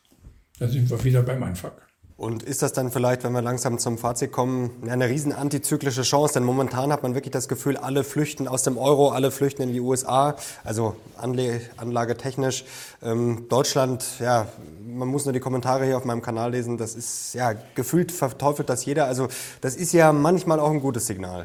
Da 0.60 0.68
sind 0.68 0.90
wir 0.90 1.04
wieder 1.04 1.24
beim 1.24 1.44
Anfang. 1.44 1.74
Und 2.18 2.44
ist 2.44 2.62
das 2.62 2.72
dann 2.72 2.92
vielleicht, 2.92 3.26
wenn 3.26 3.34
wir 3.34 3.42
langsam 3.42 3.78
zum 3.78 3.98
Fazit 3.98 4.32
kommen, 4.32 4.72
eine 4.88 5.10
riesen 5.10 5.34
antizyklische 5.34 6.04
Chance? 6.04 6.36
Denn 6.36 6.44
momentan 6.44 6.94
hat 6.94 7.04
man 7.04 7.14
wirklich 7.14 7.34
das 7.34 7.50
Gefühl, 7.50 7.76
alle 7.76 8.06
flüchten 8.06 8.48
aus 8.48 8.64
dem 8.64 8.78
Euro, 8.78 9.10
alle 9.10 9.32
flüchten 9.32 9.64
in 9.64 9.74
die 9.74 9.82
USA, 9.82 10.38
also 10.64 10.96
anlagetechnisch. 11.18 12.64
Ähm, 13.04 13.48
Deutschland, 13.50 14.06
ja, 14.22 14.48
man 14.88 15.10
muss 15.10 15.26
nur 15.26 15.34
die 15.34 15.42
Kommentare 15.42 15.86
hier 15.86 15.98
auf 15.98 16.06
meinem 16.06 16.22
Kanal 16.22 16.52
lesen, 16.52 16.78
das 16.78 16.96
ist, 16.96 17.34
ja, 17.34 17.54
gefühlt 17.76 18.14
verteufelt 18.14 18.70
das 18.70 18.86
jeder. 18.86 19.08
Also 19.08 19.28
das 19.60 19.76
ist 19.76 19.92
ja 19.92 20.14
manchmal 20.14 20.62
auch 20.62 20.72
ein 20.72 20.80
gutes 20.80 21.08
Signal. 21.08 21.44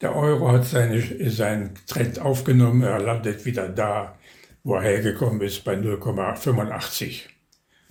Der 0.00 0.16
Euro 0.16 0.52
hat 0.52 0.64
seine, 0.64 1.30
seinen 1.30 1.74
Trend 1.86 2.20
aufgenommen, 2.20 2.82
er 2.82 3.00
landet 3.00 3.44
wieder 3.44 3.68
da, 3.68 4.14
wo 4.62 4.74
er 4.74 4.82
hergekommen 4.82 5.40
ist 5.40 5.64
bei 5.64 5.74
0,85. 5.74 7.22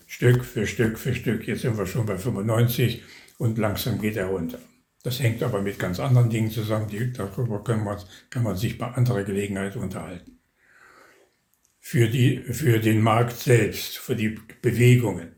Stück 0.05 0.45
für 0.45 0.65
Stück 0.65 0.97
für 0.97 1.13
Stück. 1.13 1.47
Jetzt 1.47 1.61
sind 1.61 1.77
wir 1.77 1.85
schon 1.85 2.05
bei 2.05 2.17
95 2.17 3.03
und 3.37 3.57
langsam 3.57 3.99
geht 3.99 4.15
er 4.15 4.27
runter. 4.27 4.59
Das 5.03 5.19
hängt 5.19 5.43
aber 5.43 5.61
mit 5.61 5.79
ganz 5.79 5.99
anderen 5.99 6.29
Dingen 6.29 6.51
zusammen. 6.51 6.87
Die, 6.89 7.11
darüber 7.13 7.63
kann 7.63 7.83
man, 7.83 7.97
kann 8.29 8.43
man 8.43 8.55
sich 8.55 8.77
bei 8.77 8.87
anderer 8.87 9.23
Gelegenheit 9.23 9.75
unterhalten. 9.75 10.39
Für, 11.79 12.09
die, 12.09 12.39
für 12.39 12.79
den 12.79 13.01
Markt 13.01 13.37
selbst, 13.37 13.97
für 13.97 14.15
die 14.15 14.37
Bewegungen, 14.61 15.35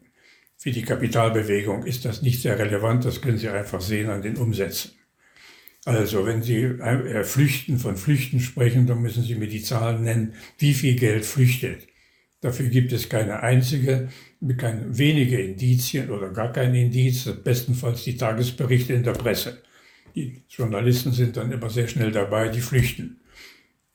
für 0.58 0.72
die 0.72 0.82
Kapitalbewegung 0.82 1.86
ist 1.86 2.06
das 2.06 2.22
nicht 2.22 2.42
sehr 2.42 2.60
relevant. 2.60 3.06
Das 3.06 3.22
können 3.22 3.38
Sie 3.38 3.50
einfach 3.50 3.82
sehen 3.82 4.10
an 4.10 4.22
den 4.22 4.38
Umsätzen. 4.38 4.99
Also 5.90 6.24
wenn 6.24 6.44
Sie 6.44 6.62
äh, 6.62 7.24
Flüchten 7.24 7.80
von 7.80 7.98
Flüchten 7.98 8.40
sprechen, 8.40 8.86
dann 8.86 9.02
müssen 9.02 9.24
Sie 9.24 9.34
mir 9.34 9.48
die 9.48 9.64
Zahlen 9.64 10.04
nennen, 10.04 10.34
wie 10.60 10.76
viel 10.76 10.96
Geld 10.96 11.26
flüchtet. 11.26 11.88
Dafür 12.42 12.70
gibt 12.70 12.94
es 12.94 13.10
keine 13.10 13.42
einzige, 13.42 14.10
keine 14.58 14.98
wenige 14.98 15.42
Indizien 15.42 16.12
oder 16.12 16.30
gar 16.30 16.54
keine 16.54 16.80
Indiz, 16.80 17.28
bestenfalls 17.44 18.04
die 18.04 18.16
Tagesberichte 18.16 18.94
in 18.94 19.02
der 19.02 19.14
Presse. 19.14 19.64
Die 20.16 20.44
Journalisten 20.48 21.12
sind 21.12 21.38
dann 21.38 21.52
immer 21.52 21.72
sehr 21.72 21.88
schnell 21.88 22.12
dabei, 22.12 22.50
die 22.50 22.62
flüchten. 22.62 23.22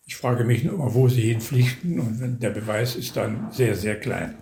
Ich 0.04 0.16
frage 0.16 0.42
mich 0.44 0.64
nur 0.64 0.94
wo 0.94 1.08
sie 1.08 1.22
hinflüchten 1.22 2.00
und 2.00 2.42
der 2.42 2.50
Beweis 2.50 2.96
ist 2.96 3.16
dann 3.16 3.52
sehr, 3.52 3.76
sehr 3.76 4.00
klein. 4.00 4.34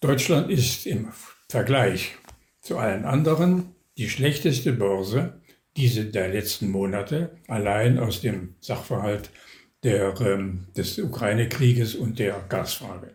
Deutschland 0.00 0.50
ist 0.50 0.86
im 0.86 1.08
Vergleich 1.48 2.16
zu 2.62 2.78
allen 2.78 3.04
anderen 3.04 3.74
die 3.98 4.08
schlechteste 4.08 4.72
Börse 4.72 5.41
diese 5.76 6.04
der 6.04 6.28
letzten 6.28 6.70
Monate 6.70 7.36
allein 7.48 7.98
aus 7.98 8.20
dem 8.20 8.54
Sachverhalt 8.60 9.30
der, 9.82 10.20
ähm, 10.20 10.66
des 10.76 10.98
Ukraine-Krieges 10.98 11.94
und 11.94 12.18
der 12.18 12.44
Gasfrage. 12.48 13.14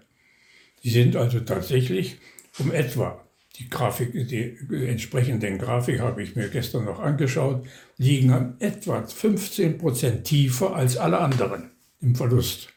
Die 0.84 0.90
sind 0.90 1.16
also 1.16 1.40
tatsächlich 1.40 2.18
um 2.60 2.72
etwa, 2.72 3.24
die 3.58 3.70
Grafik, 3.70 4.12
die 4.14 4.58
entsprechenden 4.88 5.58
Grafik 5.58 6.00
habe 6.00 6.22
ich 6.22 6.36
mir 6.36 6.50
gestern 6.50 6.86
noch 6.86 7.00
angeschaut, 7.00 7.66
liegen 7.98 8.32
an 8.32 8.56
etwa 8.60 9.06
15 9.06 9.78
Prozent 9.78 10.26
tiefer 10.26 10.76
als 10.76 10.98
alle 10.98 11.20
anderen 11.20 11.72
im 12.02 12.16
Verlust. 12.16 12.70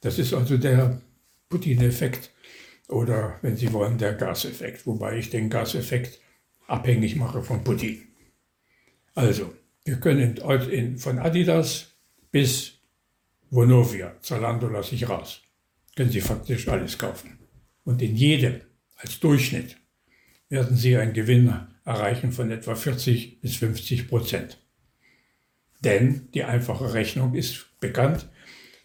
Das 0.00 0.18
ist 0.18 0.34
also 0.34 0.58
der 0.58 1.00
Putin-Effekt 1.48 2.32
oder, 2.88 3.38
wenn 3.42 3.56
Sie 3.56 3.72
wollen, 3.72 3.98
der 3.98 4.14
Gaseffekt, 4.14 4.86
wobei 4.86 5.18
ich 5.18 5.30
den 5.30 5.50
Gaseffekt 5.50 6.20
abhängig 6.66 7.16
mache 7.16 7.42
von 7.42 7.64
Putin. 7.64 8.06
Also, 9.16 9.54
wir 9.84 9.96
können 9.96 10.36
in, 10.36 10.98
von 10.98 11.18
Adidas 11.18 11.86
bis 12.30 12.74
Vonovia, 13.48 14.14
Zalando 14.20 14.68
lasse 14.68 14.94
ich 14.94 15.08
raus, 15.08 15.40
können 15.96 16.10
Sie 16.10 16.20
faktisch 16.20 16.68
alles 16.68 16.98
kaufen. 16.98 17.38
Und 17.84 18.02
in 18.02 18.14
jedem, 18.14 18.60
als 18.96 19.18
Durchschnitt, 19.18 19.78
werden 20.50 20.76
Sie 20.76 20.98
einen 20.98 21.14
Gewinn 21.14 21.50
erreichen 21.86 22.30
von 22.30 22.50
etwa 22.50 22.74
40 22.74 23.40
bis 23.40 23.56
50 23.56 24.06
Prozent. 24.06 24.58
Denn 25.80 26.28
die 26.34 26.44
einfache 26.44 26.92
Rechnung 26.92 27.34
ist 27.34 27.66
bekannt, 27.80 28.28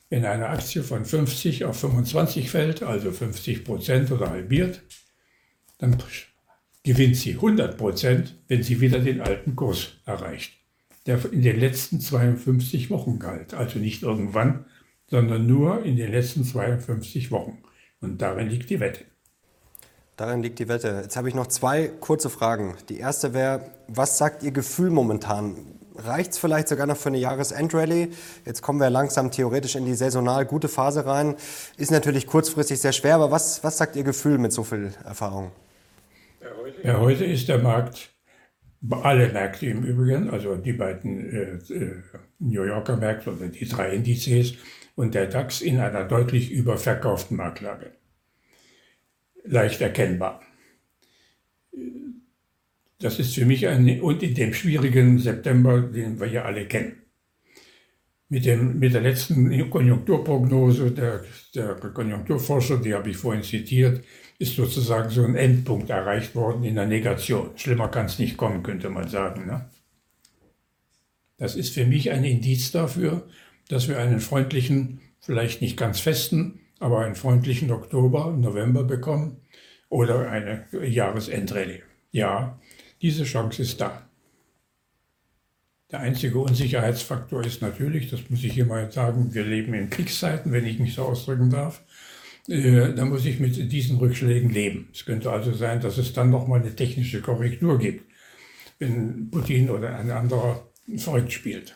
wenn 0.09 0.23
eine 0.23 0.47
Aktie 0.47 0.81
von 0.81 1.03
50 1.03 1.65
auf 1.65 1.77
25 1.81 2.49
fällt, 2.49 2.83
also 2.83 3.11
50 3.11 3.65
Prozent 3.65 4.11
oder 4.11 4.29
halbiert, 4.29 4.81
dann 5.77 5.97
gewinnt 6.83 7.15
sie 7.15 7.33
100 7.33 7.77
Prozent, 7.77 8.35
wenn 8.47 8.63
sie 8.63 8.81
wieder 8.81 8.99
den 8.99 9.21
alten 9.21 9.55
Kurs 9.55 9.93
erreicht, 10.05 10.53
der 11.05 11.19
in 11.31 11.41
den 11.41 11.59
letzten 11.59 11.99
52 11.99 12.89
Wochen 12.89 13.19
galt. 13.19 13.53
Also 13.53 13.79
nicht 13.79 14.03
irgendwann, 14.03 14.65
sondern 15.07 15.45
nur 15.45 15.83
in 15.83 15.95
den 15.95 16.11
letzten 16.11 16.43
52 16.43 17.31
Wochen. 17.31 17.59
Und 17.99 18.21
darin 18.21 18.49
liegt 18.49 18.69
die 18.69 18.79
Wette. 18.79 19.05
Darin 20.17 20.41
liegt 20.41 20.59
die 20.59 20.67
Wette. 20.67 21.01
Jetzt 21.03 21.15
habe 21.17 21.29
ich 21.29 21.35
noch 21.35 21.47
zwei 21.47 21.87
kurze 21.87 22.29
Fragen. 22.29 22.75
Die 22.89 22.97
erste 22.97 23.33
wäre, 23.33 23.71
was 23.87 24.17
sagt 24.17 24.43
Ihr 24.43 24.51
Gefühl 24.51 24.89
momentan? 24.89 25.55
Reicht 25.95 26.31
es 26.31 26.37
vielleicht 26.37 26.67
sogar 26.67 26.87
noch 26.87 26.97
für 26.97 27.09
eine 27.09 27.17
Jahresendrallye? 27.17 28.09
Jetzt 28.45 28.61
kommen 28.61 28.79
wir 28.79 28.89
langsam 28.89 29.31
theoretisch 29.31 29.75
in 29.75 29.85
die 29.85 29.93
saisonal 29.93 30.45
gute 30.45 30.67
Phase 30.67 31.05
rein. 31.05 31.35
Ist 31.77 31.91
natürlich 31.91 32.27
kurzfristig 32.27 32.79
sehr 32.79 32.93
schwer, 32.93 33.15
aber 33.15 33.31
was, 33.31 33.63
was 33.63 33.77
sagt 33.77 33.95
Ihr 33.95 34.03
Gefühl 34.03 34.37
mit 34.37 34.53
so 34.53 34.63
viel 34.63 34.93
Erfahrung? 35.03 35.51
Ja, 36.83 36.99
heute 36.99 37.25
ist 37.25 37.47
der 37.47 37.59
Markt, 37.59 38.11
alle 38.89 39.31
Märkte 39.31 39.67
im 39.67 39.83
Übrigen, 39.83 40.29
also 40.29 40.55
die 40.55 40.73
beiden 40.73 41.29
äh, 41.29 41.73
äh, 41.73 42.01
New 42.39 42.63
Yorker 42.63 42.97
Märkte 42.97 43.31
oder 43.31 43.47
die 43.47 43.67
drei 43.67 43.93
Indizes 43.93 44.55
und 44.95 45.13
der 45.13 45.27
DAX 45.27 45.61
in 45.61 45.79
einer 45.79 46.05
deutlich 46.05 46.51
überverkauften 46.51 47.37
Marktlage. 47.37 47.91
leicht 49.43 49.81
erkennbar. 49.81 50.41
Das 52.99 53.19
ist 53.19 53.33
für 53.35 53.45
mich 53.45 53.67
ein, 53.67 54.01
und 54.01 54.21
in 54.21 54.35
dem 54.35 54.53
schwierigen 54.53 55.17
September, 55.17 55.81
den 55.81 56.19
wir 56.19 56.27
ja 56.27 56.43
alle 56.43 56.67
kennen. 56.67 57.00
Mit, 58.31 58.45
dem, 58.45 58.79
mit 58.79 58.93
der 58.93 59.01
letzten 59.01 59.69
Konjunkturprognose 59.69 60.91
der, 60.91 61.25
der 61.53 61.75
Konjunkturforscher, 61.75 62.77
die 62.77 62.93
habe 62.93 63.09
ich 63.09 63.17
vorhin 63.17 63.43
zitiert, 63.43 64.05
ist 64.39 64.55
sozusagen 64.55 65.09
so 65.09 65.25
ein 65.25 65.35
Endpunkt 65.35 65.89
erreicht 65.89 66.33
worden 66.33 66.63
in 66.63 66.75
der 66.75 66.85
Negation. 66.85 67.49
Schlimmer 67.57 67.89
kann 67.89 68.05
es 68.05 68.19
nicht 68.19 68.37
kommen, 68.37 68.63
könnte 68.63 68.89
man 68.89 69.09
sagen. 69.09 69.47
Ne? 69.47 69.69
Das 71.39 71.57
ist 71.57 71.73
für 71.73 71.85
mich 71.85 72.09
ein 72.09 72.23
Indiz 72.23 72.71
dafür, 72.71 73.27
dass 73.67 73.89
wir 73.89 73.99
einen 73.99 74.21
freundlichen, 74.21 75.01
vielleicht 75.19 75.61
nicht 75.61 75.75
ganz 75.75 75.99
festen, 75.99 76.61
aber 76.79 76.99
einen 76.99 77.15
freundlichen 77.15 77.69
Oktober, 77.69 78.31
November 78.31 78.85
bekommen 78.85 79.41
oder 79.89 80.31
eine 80.31 80.67
Jahresendrallye. 80.71 81.81
Ja, 82.11 82.61
diese 83.01 83.25
Chance 83.25 83.61
ist 83.61 83.81
da. 83.81 84.09
Der 85.91 85.99
einzige 85.99 86.39
Unsicherheitsfaktor 86.39 87.45
ist 87.45 87.61
natürlich, 87.61 88.09
das 88.09 88.21
muss 88.29 88.43
ich 88.43 88.53
hier 88.53 88.65
mal 88.65 88.89
sagen, 88.91 89.33
wir 89.33 89.43
leben 89.43 89.73
in 89.73 89.89
Kriegszeiten, 89.89 90.51
wenn 90.53 90.65
ich 90.65 90.79
mich 90.79 90.93
so 90.93 91.03
ausdrücken 91.03 91.49
darf. 91.49 91.81
Äh, 92.47 92.93
da 92.93 93.05
muss 93.05 93.25
ich 93.25 93.39
mit 93.39 93.71
diesen 93.71 93.97
Rückschlägen 93.97 94.49
leben. 94.49 94.87
Es 94.93 95.05
könnte 95.05 95.31
also 95.31 95.53
sein, 95.53 95.81
dass 95.81 95.97
es 95.97 96.13
dann 96.13 96.29
nochmal 96.29 96.61
eine 96.61 96.75
technische 96.75 97.21
Korrektur 97.21 97.77
gibt, 97.77 98.05
wenn 98.79 99.29
Putin 99.29 99.69
oder 99.69 99.97
ein 99.97 100.11
anderer 100.11 100.65
verrückt 100.97 101.33
spielt. 101.33 101.75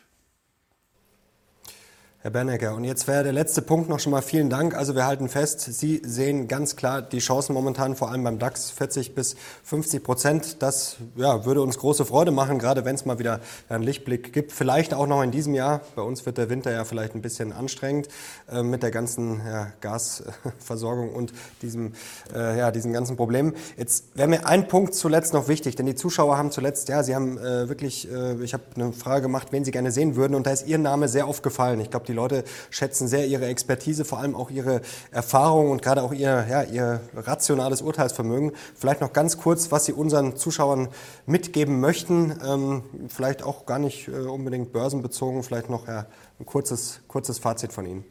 Herr 2.26 2.32
Bernecker, 2.32 2.74
und 2.74 2.86
jetzt 2.86 3.08
wäre 3.08 3.24
der 3.24 3.34
letzte 3.34 3.62
Punkt 3.62 3.88
noch 3.88 4.00
schon 4.00 4.12
mal 4.12 4.24
vielen 4.24 4.50
Dank. 4.50 4.74
Also 4.74 4.96
wir 4.96 5.06
halten 5.06 5.30
fest, 5.30 5.60
Sie 5.62 6.02
sehen 6.04 6.48
ganz 6.48 6.76
klar 6.76 7.04
die 7.04 7.20
Chancen 7.20 7.54
momentan, 7.54 7.96
vor 7.96 8.10
allem 8.10 8.24
beim 8.24 8.40
DAX 8.40 8.72
40 8.72 9.14
bis 9.14 9.36
50 9.64 10.04
Prozent. 10.04 10.64
Das 10.64 10.96
ja, 11.16 11.46
würde 11.46 11.62
uns 11.62 11.78
große 11.78 12.04
Freude 12.04 12.32
machen, 12.32 12.58
gerade 12.58 12.84
wenn 12.84 12.96
es 12.96 13.06
mal 13.06 13.20
wieder 13.20 13.42
einen 13.70 13.84
Lichtblick 13.84 14.34
gibt. 14.34 14.54
Vielleicht 14.54 14.96
auch 14.96 15.06
noch 15.06 15.22
in 15.22 15.30
diesem 15.30 15.54
Jahr. 15.54 15.82
Bei 15.96 16.02
uns 16.02 16.26
wird 16.26 16.40
der 16.40 16.50
Winter 16.50 16.72
ja 16.72 16.84
vielleicht 16.84 17.14
ein 17.14 17.22
bisschen 17.22 17.54
anstrengend 17.54 18.08
äh, 18.52 18.64
mit 18.64 18.82
der 18.82 18.90
ganzen 18.90 19.42
ja, 19.46 19.68
Gasversorgung 19.82 21.14
und 21.14 21.32
diesem, 21.62 21.94
äh, 22.34 22.58
ja, 22.58 22.72
diesen 22.72 22.92
ganzen 22.92 23.18
Problemen. 23.18 23.54
Jetzt 23.78 24.18
wäre 24.18 24.28
mir 24.28 24.48
ein 24.48 24.68
Punkt 24.68 24.96
zuletzt 24.96 25.36
noch 25.36 25.48
wichtig, 25.48 25.76
denn 25.76 25.86
die 25.86 25.94
Zuschauer 25.94 26.40
haben 26.40 26.50
zuletzt, 26.50 26.90
ja, 26.90 27.04
sie 27.04 27.14
haben 27.14 27.38
äh, 27.38 27.70
wirklich, 27.70 28.12
äh, 28.12 28.44
ich 28.44 28.56
habe 28.56 28.64
eine 28.74 28.94
Frage 28.94 29.22
gemacht, 29.22 29.50
wen 29.52 29.64
sie 29.64 29.70
gerne 29.70 29.92
sehen 29.92 30.16
würden 30.16 30.34
und 30.34 30.48
da 30.48 30.52
ist 30.52 30.66
Ihr 30.66 30.80
Name 30.80 31.08
sehr 31.08 31.28
aufgefallen. 31.28 31.80
Ich 31.80 31.92
glaube, 31.92 32.08
die 32.08 32.15
Leute 32.16 32.44
schätzen 32.70 33.08
sehr 33.08 33.28
ihre 33.28 33.46
Expertise, 33.46 34.06
vor 34.06 34.20
allem 34.20 34.36
auch 34.36 34.50
ihre 34.50 34.82
Erfahrung 35.12 35.70
und 35.70 35.82
gerade 35.82 36.02
auch 36.02 36.14
ihr, 36.14 36.48
ja, 36.50 36.64
ihr 36.64 37.02
rationales 37.14 37.82
Urteilsvermögen. 37.82 38.54
Vielleicht 38.76 39.02
noch 39.02 39.14
ganz 39.14 39.38
kurz, 39.38 39.72
was 39.72 39.86
Sie 39.86 39.94
unseren 39.94 40.36
Zuschauern 40.36 40.90
mitgeben 41.26 41.80
möchten. 41.80 42.40
Ähm, 42.44 42.84
vielleicht 43.08 43.44
auch 43.44 43.66
gar 43.66 43.80
nicht 43.80 44.08
äh, 44.08 44.12
unbedingt 44.12 44.74
börsenbezogen, 44.74 45.44
vielleicht 45.44 45.70
noch 45.70 45.88
ja, 45.88 46.08
ein 46.40 46.46
kurzes, 46.46 47.02
kurzes 47.08 47.40
Fazit 47.40 47.72
von 47.72 47.86
Ihnen. 47.86 48.06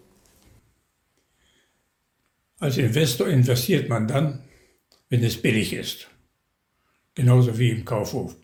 Als 2.61 2.79
Investor 2.79 3.27
investiert 3.27 3.89
man 3.89 4.07
dann, 4.07 4.45
wenn 5.09 5.23
es 5.25 5.41
billig 5.41 5.73
ist. 5.73 6.09
Genauso 7.15 7.59
wie 7.59 7.71
im 7.71 7.85
Kaufhof 7.85 8.35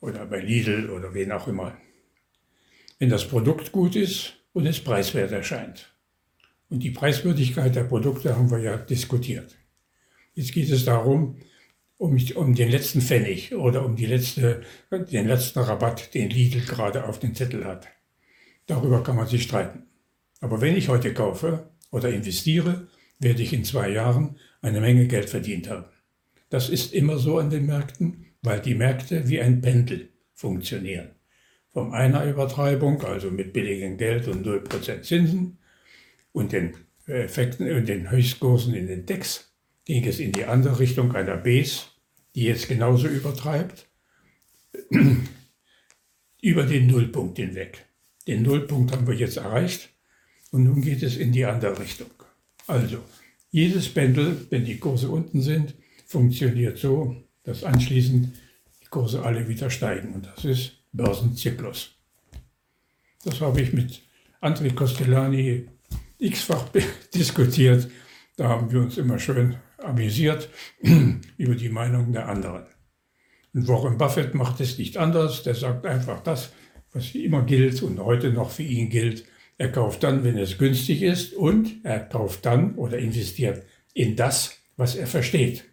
oder 0.00 0.26
bei 0.26 0.40
Lidl 0.40 0.90
oder 0.90 1.14
wen 1.14 1.32
auch 1.32 1.48
immer. 1.48 1.76
Wenn 2.98 3.08
das 3.08 3.26
Produkt 3.26 3.72
gut 3.72 3.96
ist, 3.96 4.34
und 4.52 4.66
es 4.66 4.80
preiswert 4.80 5.32
erscheint. 5.32 5.92
Und 6.68 6.82
die 6.82 6.90
Preiswürdigkeit 6.90 7.74
der 7.74 7.84
Produkte 7.84 8.36
haben 8.36 8.50
wir 8.50 8.58
ja 8.58 8.76
diskutiert. 8.76 9.56
Jetzt 10.34 10.52
geht 10.52 10.70
es 10.70 10.84
darum, 10.84 11.36
um, 11.98 12.18
um 12.34 12.54
den 12.54 12.70
letzten 12.70 13.00
Pfennig 13.00 13.54
oder 13.54 13.84
um 13.84 13.96
letzte, 13.96 14.62
den 14.90 15.26
letzten 15.26 15.58
Rabatt, 15.60 16.14
den 16.14 16.30
Lidl 16.30 16.60
gerade 16.60 17.04
auf 17.04 17.18
den 17.18 17.34
Zettel 17.34 17.64
hat. 17.64 17.88
Darüber 18.66 19.02
kann 19.02 19.16
man 19.16 19.26
sich 19.26 19.42
streiten. 19.42 19.84
Aber 20.40 20.60
wenn 20.60 20.76
ich 20.76 20.88
heute 20.88 21.12
kaufe 21.12 21.70
oder 21.90 22.08
investiere, 22.08 22.88
werde 23.18 23.42
ich 23.42 23.52
in 23.52 23.64
zwei 23.64 23.90
Jahren 23.90 24.38
eine 24.62 24.80
Menge 24.80 25.06
Geld 25.06 25.28
verdient 25.30 25.68
haben. 25.68 25.84
Das 26.48 26.68
ist 26.68 26.92
immer 26.92 27.18
so 27.18 27.38
an 27.38 27.50
den 27.50 27.66
Märkten, 27.66 28.26
weil 28.42 28.60
die 28.60 28.74
Märkte 28.74 29.28
wie 29.28 29.40
ein 29.40 29.60
Pendel 29.60 30.08
funktionieren 30.34 31.10
vom 31.72 31.92
einer 31.92 32.24
Übertreibung, 32.24 33.02
also 33.02 33.30
mit 33.30 33.52
billigem 33.52 33.96
Geld 33.96 34.28
und 34.28 34.46
0% 34.46 35.02
Zinsen 35.02 35.58
und 36.32 36.52
den 36.52 36.74
Effekten 37.06 37.70
und 37.72 37.88
den 37.88 38.10
Höchstkursen 38.10 38.74
in 38.74 38.86
den 38.86 39.06
Decks, 39.06 39.52
ging 39.84 40.04
es 40.04 40.20
in 40.20 40.32
die 40.32 40.44
andere 40.44 40.78
Richtung 40.78 41.14
einer 41.14 41.36
Base, 41.36 41.84
die 42.34 42.44
jetzt 42.44 42.68
genauso 42.68 43.08
übertreibt, 43.08 43.86
über 46.42 46.64
den 46.64 46.86
Nullpunkt 46.86 47.38
hinweg. 47.38 47.84
Den 48.26 48.42
Nullpunkt 48.42 48.92
haben 48.92 49.06
wir 49.06 49.14
jetzt 49.14 49.38
erreicht 49.38 49.90
und 50.50 50.64
nun 50.64 50.82
geht 50.82 51.02
es 51.02 51.16
in 51.16 51.32
die 51.32 51.44
andere 51.44 51.78
Richtung. 51.78 52.10
Also, 52.66 52.98
jedes 53.50 53.88
Pendel, 53.88 54.46
wenn 54.50 54.64
die 54.64 54.78
Kurse 54.78 55.10
unten 55.10 55.42
sind, 55.42 55.74
funktioniert 56.06 56.78
so, 56.78 57.16
dass 57.42 57.64
anschließend 57.64 58.34
die 58.82 58.86
Kurse 58.86 59.22
alle 59.24 59.48
wieder 59.48 59.68
steigen. 59.68 60.14
Und 60.14 60.26
das 60.26 60.44
ist 60.44 60.81
Börsenzyklus. 60.92 61.94
Das 63.24 63.40
habe 63.40 63.60
ich 63.60 63.72
mit 63.72 64.02
André 64.40 64.74
Costellani 64.74 65.68
x-fach 66.18 66.68
diskutiert. 67.14 67.88
Da 68.36 68.48
haben 68.48 68.70
wir 68.70 68.80
uns 68.80 68.98
immer 68.98 69.18
schön 69.18 69.56
amüsiert 69.78 70.48
über 71.36 71.54
die 71.54 71.68
Meinung 71.68 72.12
der 72.12 72.28
anderen. 72.28 72.66
Und 73.54 73.68
Warren 73.68 73.98
Buffett 73.98 74.34
macht 74.34 74.60
es 74.60 74.78
nicht 74.78 74.96
anders. 74.96 75.42
Der 75.42 75.54
sagt 75.54 75.86
einfach 75.86 76.22
das, 76.22 76.52
was 76.92 77.14
immer 77.14 77.42
gilt 77.42 77.82
und 77.82 78.00
heute 78.00 78.32
noch 78.32 78.50
für 78.50 78.62
ihn 78.62 78.88
gilt. 78.88 79.24
Er 79.58 79.70
kauft 79.70 80.02
dann, 80.02 80.24
wenn 80.24 80.38
es 80.38 80.58
günstig 80.58 81.02
ist 81.02 81.34
und 81.34 81.84
er 81.84 82.00
kauft 82.00 82.46
dann 82.46 82.74
oder 82.76 82.98
investiert 82.98 83.64
in 83.92 84.16
das, 84.16 84.58
was 84.76 84.96
er 84.96 85.06
versteht. 85.06 85.64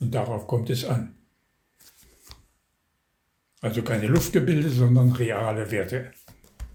Und 0.00 0.14
darauf 0.14 0.46
kommt 0.46 0.70
es 0.70 0.84
an. 0.84 1.14
Also 3.64 3.80
keine 3.80 4.08
Luftgebilde, 4.08 4.68
sondern 4.68 5.12
reale 5.12 5.70
Werte. 5.70 6.10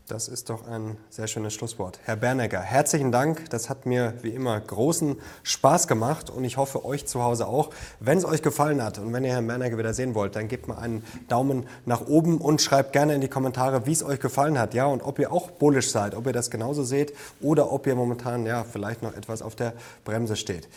Das 0.07 0.27
ist 0.27 0.49
doch 0.49 0.67
ein 0.67 0.97
sehr 1.11 1.27
schönes 1.27 1.53
Schlusswort. 1.53 1.99
Herr 2.03 2.15
Bernegger, 2.15 2.61
herzlichen 2.61 3.11
Dank. 3.11 3.47
Das 3.51 3.69
hat 3.69 3.85
mir 3.85 4.15
wie 4.23 4.31
immer 4.31 4.59
großen 4.59 5.17
Spaß 5.43 5.87
gemacht 5.87 6.31
und 6.31 6.43
ich 6.45 6.57
hoffe 6.57 6.83
euch 6.83 7.05
zu 7.05 7.21
Hause 7.21 7.45
auch. 7.45 7.69
Wenn 7.99 8.17
es 8.17 8.25
euch 8.25 8.41
gefallen 8.41 8.83
hat 8.83 8.97
und 8.97 9.13
wenn 9.13 9.23
ihr 9.23 9.33
Herrn 9.33 9.45
Bernegger 9.45 9.77
wieder 9.77 9.93
sehen 9.93 10.15
wollt, 10.15 10.35
dann 10.35 10.47
gebt 10.47 10.67
mal 10.67 10.79
einen 10.79 11.03
Daumen 11.27 11.67
nach 11.85 12.07
oben 12.07 12.39
und 12.39 12.59
schreibt 12.59 12.91
gerne 12.91 13.13
in 13.13 13.21
die 13.21 13.27
Kommentare, 13.27 13.85
wie 13.85 13.91
es 13.91 14.01
euch 14.01 14.19
gefallen 14.19 14.57
hat. 14.57 14.73
Ja, 14.73 14.87
und 14.87 15.03
ob 15.03 15.19
ihr 15.19 15.31
auch 15.31 15.51
bullisch 15.51 15.91
seid, 15.91 16.15
ob 16.15 16.25
ihr 16.25 16.33
das 16.33 16.49
genauso 16.49 16.83
seht 16.83 17.13
oder 17.39 17.71
ob 17.71 17.85
ihr 17.85 17.93
momentan 17.93 18.47
ja 18.47 18.63
vielleicht 18.63 19.03
noch 19.03 19.15
etwas 19.15 19.43
auf 19.43 19.55
der 19.55 19.73
Bremse 20.05 20.35
steht. 20.35 20.67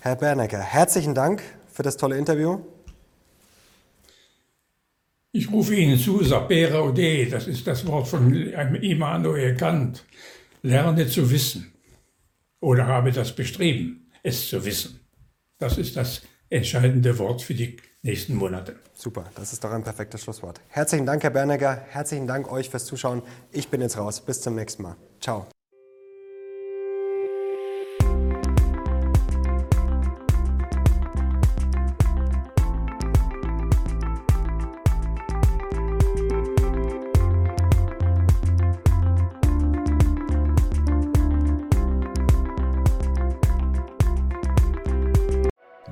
Herr 0.00 0.16
Bernegger, 0.16 0.60
herzlichen 0.60 1.14
Dank 1.14 1.42
für 1.72 1.82
das 1.82 1.96
tolle 1.96 2.18
Interview. 2.18 2.58
Ich 5.32 5.50
rufe 5.50 5.74
Ihnen 5.74 5.98
zu, 5.98 6.22
sapere 6.22 6.82
ode, 6.82 7.26
das 7.26 7.46
ist 7.46 7.66
das 7.66 7.86
Wort 7.86 8.06
von 8.06 8.34
Immanuel 8.34 9.56
Kant. 9.56 10.04
Lerne 10.62 11.06
zu 11.08 11.30
wissen 11.30 11.72
oder 12.60 12.86
habe 12.86 13.12
das 13.12 13.34
Bestreben, 13.34 14.10
es 14.22 14.48
zu 14.48 14.64
wissen. 14.64 15.00
Das 15.58 15.78
ist 15.78 15.96
das 15.96 16.22
entscheidende 16.50 17.18
Wort 17.18 17.40
für 17.42 17.54
die 17.54 17.78
nächsten 18.02 18.34
Monate. 18.34 18.76
Super, 18.92 19.30
das 19.34 19.52
ist 19.52 19.64
doch 19.64 19.70
ein 19.70 19.82
perfektes 19.82 20.22
Schlusswort. 20.22 20.60
Herzlichen 20.68 21.06
Dank, 21.06 21.22
Herr 21.22 21.30
Bernegger. 21.30 21.82
Herzlichen 21.88 22.26
Dank 22.26 22.50
euch 22.52 22.68
fürs 22.68 22.84
Zuschauen. 22.84 23.22
Ich 23.52 23.68
bin 23.68 23.80
jetzt 23.80 23.96
raus. 23.96 24.20
Bis 24.20 24.40
zum 24.42 24.54
nächsten 24.54 24.82
Mal. 24.82 24.96
Ciao. 25.20 25.51